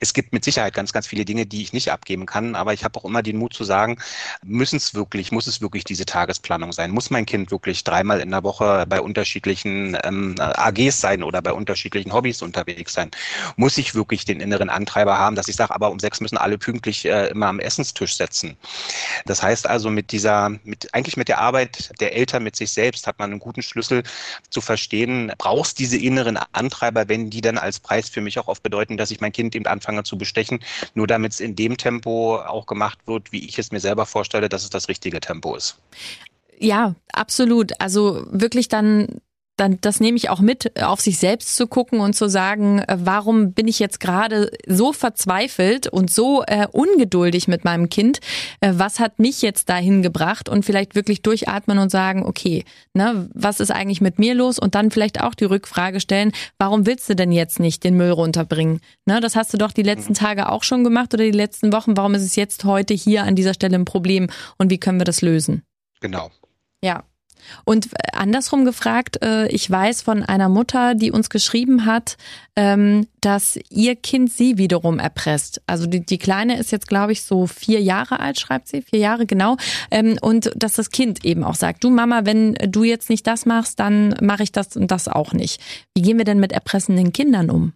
Es 0.00 0.12
gibt 0.12 0.32
mit 0.32 0.44
Sicherheit 0.44 0.74
ganz, 0.74 0.92
ganz 0.92 1.06
viele 1.06 1.24
Dinge, 1.24 1.46
die 1.46 1.62
ich 1.62 1.72
nicht 1.72 1.90
abgeben 1.90 2.26
kann, 2.26 2.54
aber 2.54 2.72
ich 2.72 2.84
habe 2.84 2.98
auch 2.98 3.04
immer 3.04 3.22
den 3.22 3.36
Mut 3.36 3.54
zu 3.54 3.64
sagen, 3.64 3.98
müssen 4.42 4.76
es 4.76 4.94
wirklich, 4.94 5.32
muss 5.32 5.46
es 5.46 5.60
wirklich 5.60 5.84
diese 5.84 6.04
Tagesplanung 6.04 6.72
sein? 6.72 6.90
Muss 6.90 7.10
mein 7.10 7.26
Kind 7.26 7.50
wirklich 7.50 7.84
dreimal 7.84 8.20
in 8.20 8.30
der 8.30 8.42
Woche 8.42 8.86
bei 8.88 9.00
unterschiedlichen 9.00 9.96
ähm, 10.04 10.34
AGs 10.38 11.00
sein 11.00 11.22
oder 11.22 11.42
bei 11.42 11.52
unterschiedlichen 11.52 12.12
Hobbys 12.12 12.42
unterwegs 12.42 12.94
sein? 12.94 13.10
Muss 13.56 13.78
ich 13.78 13.94
wirklich 13.94 14.24
den 14.24 14.40
inneren 14.40 14.70
Antreiber 14.70 15.18
haben, 15.18 15.36
dass 15.36 15.48
ich 15.48 15.56
sage, 15.56 15.74
aber 15.74 15.90
um 15.90 15.98
sechs 15.98 16.20
müssen 16.20 16.38
alle 16.38 16.58
pünktlich 16.58 17.04
äh, 17.04 17.28
immer 17.28 17.46
am 17.46 17.60
Essenstisch 17.60 18.16
setzen? 18.16 18.56
Das 19.26 19.42
heißt 19.42 19.68
also, 19.68 19.90
mit 19.90 20.12
dieser, 20.12 20.50
mit, 20.64 20.92
eigentlich 20.94 21.16
mit 21.16 21.28
der 21.28 21.38
Arbeit 21.38 21.92
der 22.00 22.14
Eltern 22.16 22.42
mit 22.42 22.56
sich 22.56 22.72
selbst 22.72 23.06
hat 23.06 23.18
man 23.18 23.30
einen 23.30 23.40
guten 23.40 23.62
Schlüssel 23.62 24.02
zu 24.50 24.60
verstehen, 24.60 25.32
brauchst 25.38 25.78
diese 25.78 25.96
inneren 25.96 26.38
Antreiber, 26.52 27.08
wenn 27.08 27.30
die 27.30 27.40
dann 27.40 27.58
als 27.58 27.80
Preis 27.80 28.08
für 28.08 28.20
mich 28.20 28.38
auch 28.38 28.48
oft 28.54 28.62
bedeuten, 28.62 28.96
dass 28.96 29.10
ich 29.10 29.20
mein 29.20 29.32
Kind 29.32 29.56
eben 29.56 29.66
anfange 29.66 30.04
zu 30.04 30.16
bestechen, 30.16 30.60
nur 30.94 31.08
damit 31.08 31.32
es 31.32 31.40
in 31.40 31.56
dem 31.56 31.76
Tempo 31.76 32.36
auch 32.38 32.66
gemacht 32.66 32.98
wird, 33.06 33.32
wie 33.32 33.44
ich 33.44 33.58
es 33.58 33.72
mir 33.72 33.80
selber 33.80 34.06
vorstelle, 34.06 34.48
dass 34.48 34.62
es 34.62 34.70
das 34.70 34.88
richtige 34.88 35.18
Tempo 35.18 35.56
ist. 35.56 35.80
Ja, 36.58 36.94
absolut. 37.12 37.72
Also 37.80 38.26
wirklich 38.30 38.68
dann 38.68 39.20
dann 39.56 39.78
das 39.80 40.00
nehme 40.00 40.16
ich 40.16 40.30
auch 40.30 40.40
mit, 40.40 40.82
auf 40.82 41.00
sich 41.00 41.18
selbst 41.18 41.56
zu 41.56 41.66
gucken 41.66 42.00
und 42.00 42.14
zu 42.14 42.28
sagen, 42.28 42.80
äh, 42.80 42.96
warum 42.98 43.52
bin 43.52 43.68
ich 43.68 43.78
jetzt 43.78 44.00
gerade 44.00 44.50
so 44.66 44.92
verzweifelt 44.92 45.86
und 45.86 46.10
so 46.10 46.42
äh, 46.46 46.66
ungeduldig 46.72 47.46
mit 47.46 47.64
meinem 47.64 47.88
Kind? 47.88 48.18
Äh, 48.60 48.72
was 48.74 48.98
hat 48.98 49.18
mich 49.18 49.42
jetzt 49.42 49.68
dahin 49.68 50.02
gebracht? 50.02 50.48
Und 50.48 50.64
vielleicht 50.64 50.94
wirklich 50.94 51.22
durchatmen 51.22 51.78
und 51.78 51.90
sagen, 51.90 52.24
okay, 52.24 52.64
ne, 52.94 53.28
was 53.32 53.60
ist 53.60 53.70
eigentlich 53.70 54.00
mit 54.00 54.18
mir 54.18 54.34
los? 54.34 54.58
Und 54.58 54.74
dann 54.74 54.90
vielleicht 54.90 55.20
auch 55.20 55.34
die 55.34 55.44
Rückfrage 55.44 56.00
stellen, 56.00 56.32
warum 56.58 56.86
willst 56.86 57.08
du 57.08 57.14
denn 57.14 57.30
jetzt 57.30 57.60
nicht 57.60 57.84
den 57.84 57.96
Müll 57.96 58.10
runterbringen? 58.10 58.80
Ne, 59.06 59.20
das 59.20 59.36
hast 59.36 59.52
du 59.52 59.58
doch 59.58 59.72
die 59.72 59.82
letzten 59.82 60.12
mhm. 60.12 60.18
Tage 60.18 60.48
auch 60.48 60.64
schon 60.64 60.82
gemacht 60.82 61.14
oder 61.14 61.24
die 61.24 61.30
letzten 61.30 61.72
Wochen. 61.72 61.96
Warum 61.96 62.14
ist 62.14 62.22
es 62.22 62.36
jetzt 62.36 62.64
heute 62.64 62.94
hier 62.94 63.22
an 63.22 63.36
dieser 63.36 63.54
Stelle 63.54 63.76
ein 63.76 63.84
Problem 63.84 64.28
und 64.58 64.70
wie 64.70 64.78
können 64.78 64.98
wir 64.98 65.04
das 65.04 65.22
lösen? 65.22 65.62
Genau. 66.00 66.30
Ja. 66.82 67.04
Und 67.64 67.88
andersrum 68.12 68.64
gefragt, 68.64 69.22
äh, 69.22 69.46
ich 69.48 69.70
weiß 69.70 70.02
von 70.02 70.22
einer 70.22 70.48
Mutter, 70.48 70.94
die 70.94 71.10
uns 71.10 71.30
geschrieben 71.30 71.86
hat, 71.86 72.16
ähm, 72.56 73.06
dass 73.20 73.58
ihr 73.70 73.96
Kind 73.96 74.32
sie 74.32 74.58
wiederum 74.58 74.98
erpresst. 74.98 75.60
Also 75.66 75.86
die, 75.86 76.04
die 76.04 76.18
Kleine 76.18 76.58
ist 76.58 76.72
jetzt, 76.72 76.88
glaube 76.88 77.12
ich, 77.12 77.22
so 77.22 77.46
vier 77.46 77.80
Jahre 77.80 78.20
alt, 78.20 78.38
schreibt 78.38 78.68
sie, 78.68 78.82
vier 78.82 78.98
Jahre 79.00 79.26
genau. 79.26 79.56
Ähm, 79.90 80.18
und 80.20 80.50
dass 80.56 80.74
das 80.74 80.90
Kind 80.90 81.24
eben 81.24 81.44
auch 81.44 81.56
sagt, 81.56 81.84
du 81.84 81.90
Mama, 81.90 82.24
wenn 82.24 82.54
du 82.54 82.84
jetzt 82.84 83.10
nicht 83.10 83.26
das 83.26 83.46
machst, 83.46 83.80
dann 83.80 84.14
mache 84.20 84.42
ich 84.42 84.52
das 84.52 84.76
und 84.76 84.90
das 84.90 85.08
auch 85.08 85.32
nicht. 85.32 85.60
Wie 85.94 86.02
gehen 86.02 86.18
wir 86.18 86.24
denn 86.24 86.40
mit 86.40 86.52
erpressenden 86.52 87.12
Kindern 87.12 87.50
um? 87.50 87.72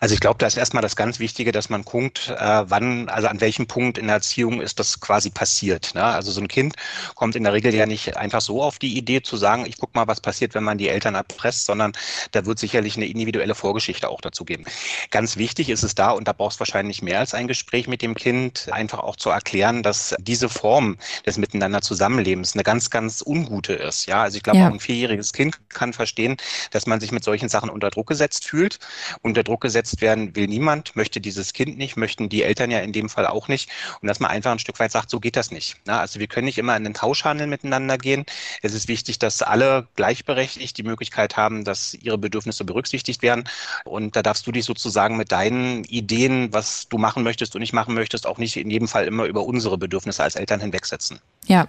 Also 0.00 0.14
ich 0.14 0.20
glaube, 0.20 0.38
da 0.38 0.46
ist 0.46 0.56
erstmal 0.56 0.82
das 0.82 0.96
ganz 0.96 1.18
Wichtige, 1.18 1.52
dass 1.52 1.68
man 1.68 1.84
guckt, 1.84 2.28
äh, 2.28 2.64
wann, 2.66 3.08
also 3.08 3.28
an 3.28 3.40
welchem 3.40 3.66
Punkt 3.66 3.98
in 3.98 4.06
der 4.06 4.16
Erziehung 4.16 4.60
ist 4.60 4.78
das 4.78 5.00
quasi 5.00 5.30
passiert. 5.30 5.94
Ne? 5.94 6.04
Also 6.04 6.30
so 6.32 6.40
ein 6.40 6.48
Kind 6.48 6.76
kommt 7.14 7.36
in 7.36 7.44
der 7.44 7.52
Regel 7.52 7.74
ja 7.74 7.86
nicht 7.86 8.16
einfach 8.16 8.40
so 8.40 8.62
auf 8.62 8.78
die 8.78 8.96
Idee 8.96 9.22
zu 9.22 9.36
sagen, 9.36 9.66
ich 9.66 9.78
guck 9.78 9.94
mal, 9.94 10.06
was 10.06 10.20
passiert, 10.20 10.54
wenn 10.54 10.64
man 10.64 10.78
die 10.78 10.88
Eltern 10.88 11.14
erpresst, 11.14 11.64
sondern 11.64 11.92
da 12.32 12.46
wird 12.46 12.58
sicherlich 12.58 12.96
eine 12.96 13.06
individuelle 13.06 13.54
Vorgeschichte 13.54 14.08
auch 14.08 14.20
dazu 14.20 14.44
geben. 14.44 14.64
Ganz 15.10 15.36
wichtig 15.36 15.70
ist 15.70 15.82
es 15.82 15.94
da, 15.94 16.10
und 16.10 16.28
da 16.28 16.32
brauchst 16.32 16.58
du 16.58 16.60
wahrscheinlich 16.60 17.02
mehr 17.02 17.20
als 17.20 17.34
ein 17.34 17.48
Gespräch 17.48 17.88
mit 17.88 18.02
dem 18.02 18.14
Kind, 18.14 18.68
einfach 18.70 18.98
auch 19.00 19.16
zu 19.16 19.30
erklären, 19.30 19.82
dass 19.82 20.14
diese 20.18 20.48
Form 20.48 20.96
des 21.24 21.38
Miteinander 21.38 21.80
Zusammenlebens 21.80 22.54
eine 22.54 22.62
ganz, 22.62 22.90
ganz 22.90 23.22
ungute 23.24 23.72
ist. 23.72 24.06
Ja, 24.06 24.22
also 24.22 24.36
ich 24.36 24.42
glaube, 24.42 24.58
ja. 24.58 24.68
auch 24.68 24.72
ein 24.72 24.80
vierjähriges 24.80 25.32
Kind 25.32 25.58
kann 25.68 25.92
verstehen, 25.92 26.36
dass 26.70 26.86
man 26.86 27.00
sich 27.00 27.12
mit 27.12 27.24
solchen 27.24 27.48
Sachen 27.48 27.70
unter 27.70 27.90
Druck 27.90 28.08
gesetzt 28.08 28.46
fühlt. 28.46 28.78
Unter 29.22 29.44
Druck 29.46 29.62
gesetzt 29.62 30.00
werden 30.00 30.36
will 30.36 30.46
niemand, 30.46 30.96
möchte 30.96 31.20
dieses 31.20 31.52
Kind 31.52 31.78
nicht, 31.78 31.96
möchten 31.96 32.28
die 32.28 32.42
Eltern 32.42 32.70
ja 32.70 32.80
in 32.80 32.92
dem 32.92 33.08
Fall 33.08 33.26
auch 33.26 33.48
nicht. 33.48 33.70
Und 34.00 34.08
dass 34.08 34.20
man 34.20 34.30
einfach 34.30 34.52
ein 34.52 34.58
Stück 34.58 34.78
weit 34.78 34.92
sagt, 34.92 35.10
so 35.10 35.20
geht 35.20 35.36
das 35.36 35.50
nicht. 35.50 35.76
Na, 35.84 36.00
also 36.00 36.20
wir 36.20 36.26
können 36.26 36.46
nicht 36.46 36.58
immer 36.58 36.76
in 36.76 36.84
den 36.84 36.94
Tauschhandel 36.94 37.46
miteinander 37.46 37.98
gehen. 37.98 38.24
Es 38.62 38.74
ist 38.74 38.88
wichtig, 38.88 39.18
dass 39.18 39.42
alle 39.42 39.88
gleichberechtigt 39.96 40.76
die 40.76 40.82
Möglichkeit 40.82 41.36
haben, 41.36 41.64
dass 41.64 41.94
ihre 41.94 42.18
Bedürfnisse 42.18 42.64
berücksichtigt 42.64 43.22
werden. 43.22 43.48
Und 43.84 44.16
da 44.16 44.22
darfst 44.22 44.46
du 44.46 44.52
dich 44.52 44.64
sozusagen 44.64 45.16
mit 45.16 45.32
deinen 45.32 45.84
Ideen, 45.84 46.52
was 46.52 46.88
du 46.88 46.98
machen 46.98 47.22
möchtest 47.22 47.54
und 47.54 47.60
nicht 47.60 47.72
machen 47.72 47.94
möchtest, 47.94 48.26
auch 48.26 48.38
nicht 48.38 48.56
in 48.56 48.70
jedem 48.70 48.88
Fall 48.88 49.06
immer 49.06 49.24
über 49.24 49.44
unsere 49.44 49.78
Bedürfnisse 49.78 50.22
als 50.22 50.36
Eltern 50.36 50.60
hinwegsetzen. 50.60 51.20
Ja, 51.46 51.68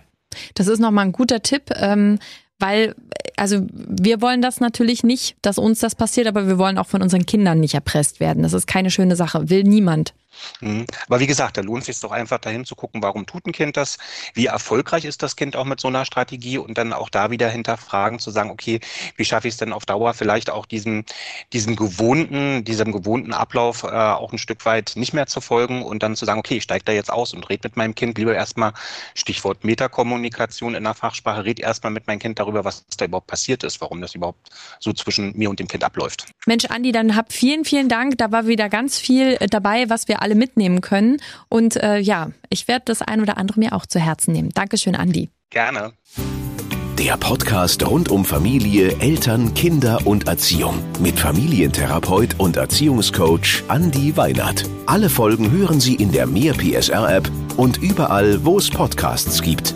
das 0.56 0.68
ist 0.68 0.80
nochmal 0.80 1.06
ein 1.06 1.12
guter 1.12 1.42
Tipp. 1.42 1.72
Ähm 1.76 2.20
weil, 2.60 2.96
also 3.36 3.66
wir 3.72 4.22
wollen 4.22 4.42
das 4.42 4.60
natürlich 4.60 5.04
nicht, 5.04 5.36
dass 5.42 5.58
uns 5.58 5.80
das 5.80 5.96
passiert, 5.96 6.28
aber 6.28 6.48
wir 6.48 6.58
wollen 6.58 6.78
auch 6.78 6.88
von 6.88 7.02
unseren 7.02 7.26
Kindern 7.26 7.60
nicht 7.60 7.74
erpresst 7.74 8.20
werden. 8.20 8.44
Das 8.44 8.54
ist 8.54 8.68
keine 8.68 8.92
schöne 8.92 9.16
Sache, 9.16 9.50
will 9.50 9.64
niemand. 9.64 10.14
Mhm. 10.62 10.86
Aber 11.08 11.20
wie 11.20 11.28
gesagt, 11.28 11.58
da 11.58 11.62
lohnt 11.62 11.82
es 11.82 11.86
sich 11.88 12.00
doch 12.00 12.12
einfach 12.12 12.40
dahin 12.40 12.66
zu 12.66 12.76
gucken, 12.76 13.02
warum 13.02 13.26
tut 13.26 13.46
ein 13.46 13.52
Kind 13.52 13.78
das? 13.78 13.98
Wie 14.34 14.48
erfolgreich 14.48 15.06
ist 15.06 15.24
das 15.24 15.36
Kind 15.36 15.56
auch 15.56 15.66
mit 15.66 15.80
so 15.80 15.88
einer 15.88 16.06
Strategie? 16.06 16.58
Und 16.58 16.78
dann 16.78 16.94
auch 16.94 17.10
da 17.10 17.32
wieder 17.32 17.50
hinterfragen, 17.50 18.20
zu 18.20 18.32
sagen, 18.32 18.50
okay, 18.50 18.80
wie 19.16 19.26
schaffe 19.26 19.48
ich 19.48 19.54
es 19.54 19.58
denn 19.58 19.74
auf 19.74 19.86
Dauer 19.86 20.14
vielleicht 20.14 20.50
auch 20.50 20.66
diesen, 20.66 21.06
diesen 21.54 21.76
gewohnten, 21.76 22.64
diesem 22.64 22.92
gewohnten 22.92 23.34
Ablauf 23.34 23.84
äh, 23.84 23.88
auch 23.88 24.32
ein 24.32 24.38
Stück 24.38 24.66
weit 24.66 24.94
nicht 24.96 25.14
mehr 25.14 25.28
zu 25.28 25.42
folgen 25.42 25.84
und 25.84 26.04
dann 26.04 26.16
zu 26.16 26.26
sagen, 26.26 26.40
okay, 26.40 26.58
ich 26.58 26.64
steige 26.64 26.86
da 26.86 26.92
jetzt 26.92 27.12
aus 27.12 27.34
und 27.34 27.50
rede 27.50 27.68
mit 27.68 27.78
meinem 27.78 27.96
Kind 27.96 28.18
lieber 28.18 28.36
erstmal, 28.36 28.74
Stichwort 29.16 29.64
Metakommunikation 29.64 30.76
in 30.76 30.84
der 30.84 30.94
Fachsprache, 30.94 31.46
red 31.46 31.60
erstmal 31.60 31.92
mit 31.92 32.08
meinem 32.08 32.20
Kind 32.20 32.40
darüber, 32.40 32.66
was 32.66 32.86
da 32.98 33.06
überhaupt 33.06 33.28
passiert 33.28 33.64
ist, 33.64 33.82
warum 33.82 34.02
das 34.02 34.16
überhaupt 34.16 34.50
so 34.80 34.94
zwischen 34.94 35.36
mir 35.38 35.50
und 35.50 35.60
dem 35.60 35.68
Kind 35.68 35.84
abläuft. 35.84 36.26
Mensch, 36.46 36.66
Andi, 36.66 36.92
dann 36.92 37.16
hab 37.16 37.34
vielen, 37.34 37.66
vielen 37.66 37.90
Dank. 37.90 38.18
Da 38.18 38.32
war 38.32 38.48
wieder 38.48 38.70
ganz 38.70 38.98
viel 38.98 39.38
äh, 39.40 39.48
dabei, 39.48 39.90
was 39.90 40.08
wir 40.08 40.17
alle 40.22 40.36
mitnehmen 40.36 40.82
können. 40.82 41.18
Und 41.50 41.76
äh, 41.78 41.98
ja, 41.98 42.32
ich 42.50 42.68
werde 42.68 42.86
das 42.86 43.02
ein 43.02 43.22
oder 43.22 43.38
andere 43.38 43.60
mir 43.60 43.74
auch 43.74 43.86
zu 43.86 44.00
Herzen 44.00 44.34
nehmen. 44.34 44.50
Dankeschön, 44.54 44.96
Andi. 44.96 45.30
Gerne. 45.50 45.94
Der 47.00 47.16
Podcast 47.16 47.88
rund 47.88 48.10
um 48.10 48.26
Familie, 48.26 49.00
Eltern, 49.00 49.54
Kinder 49.54 50.00
und 50.06 50.28
Erziehung 50.28 50.80
mit 51.00 51.20
Familientherapeut 51.20 52.40
und 52.40 52.58
Erziehungscoach 52.58 53.64
Andi 53.68 54.18
Weinert. 54.18 54.64
Alle 54.88 55.10
Folgen 55.10 55.52
hören 55.52 55.80
Sie 55.80 55.94
in 55.94 56.12
der 56.12 56.26
Mehr 56.26 56.56
PSR 56.56 57.18
App 57.18 57.32
und 57.56 57.78
überall, 57.78 58.44
wo 58.44 58.58
es 58.58 58.70
Podcasts 58.72 59.44
gibt. 59.44 59.76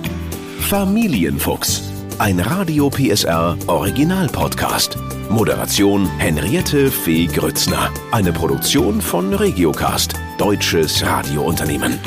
Familienfuchs, 0.62 1.91
ein 2.22 2.40
Radio 2.40 2.88
PSR 2.88 3.58
Original 3.66 4.28
Podcast. 4.28 4.96
Moderation 5.32 6.08
Henriette 6.20 6.92
Fee 6.92 7.26
Grützner. 7.26 7.92
Eine 8.12 8.32
Produktion 8.32 9.02
von 9.02 9.34
Regiocast, 9.34 10.14
deutsches 10.38 11.04
Radiounternehmen. 11.04 12.00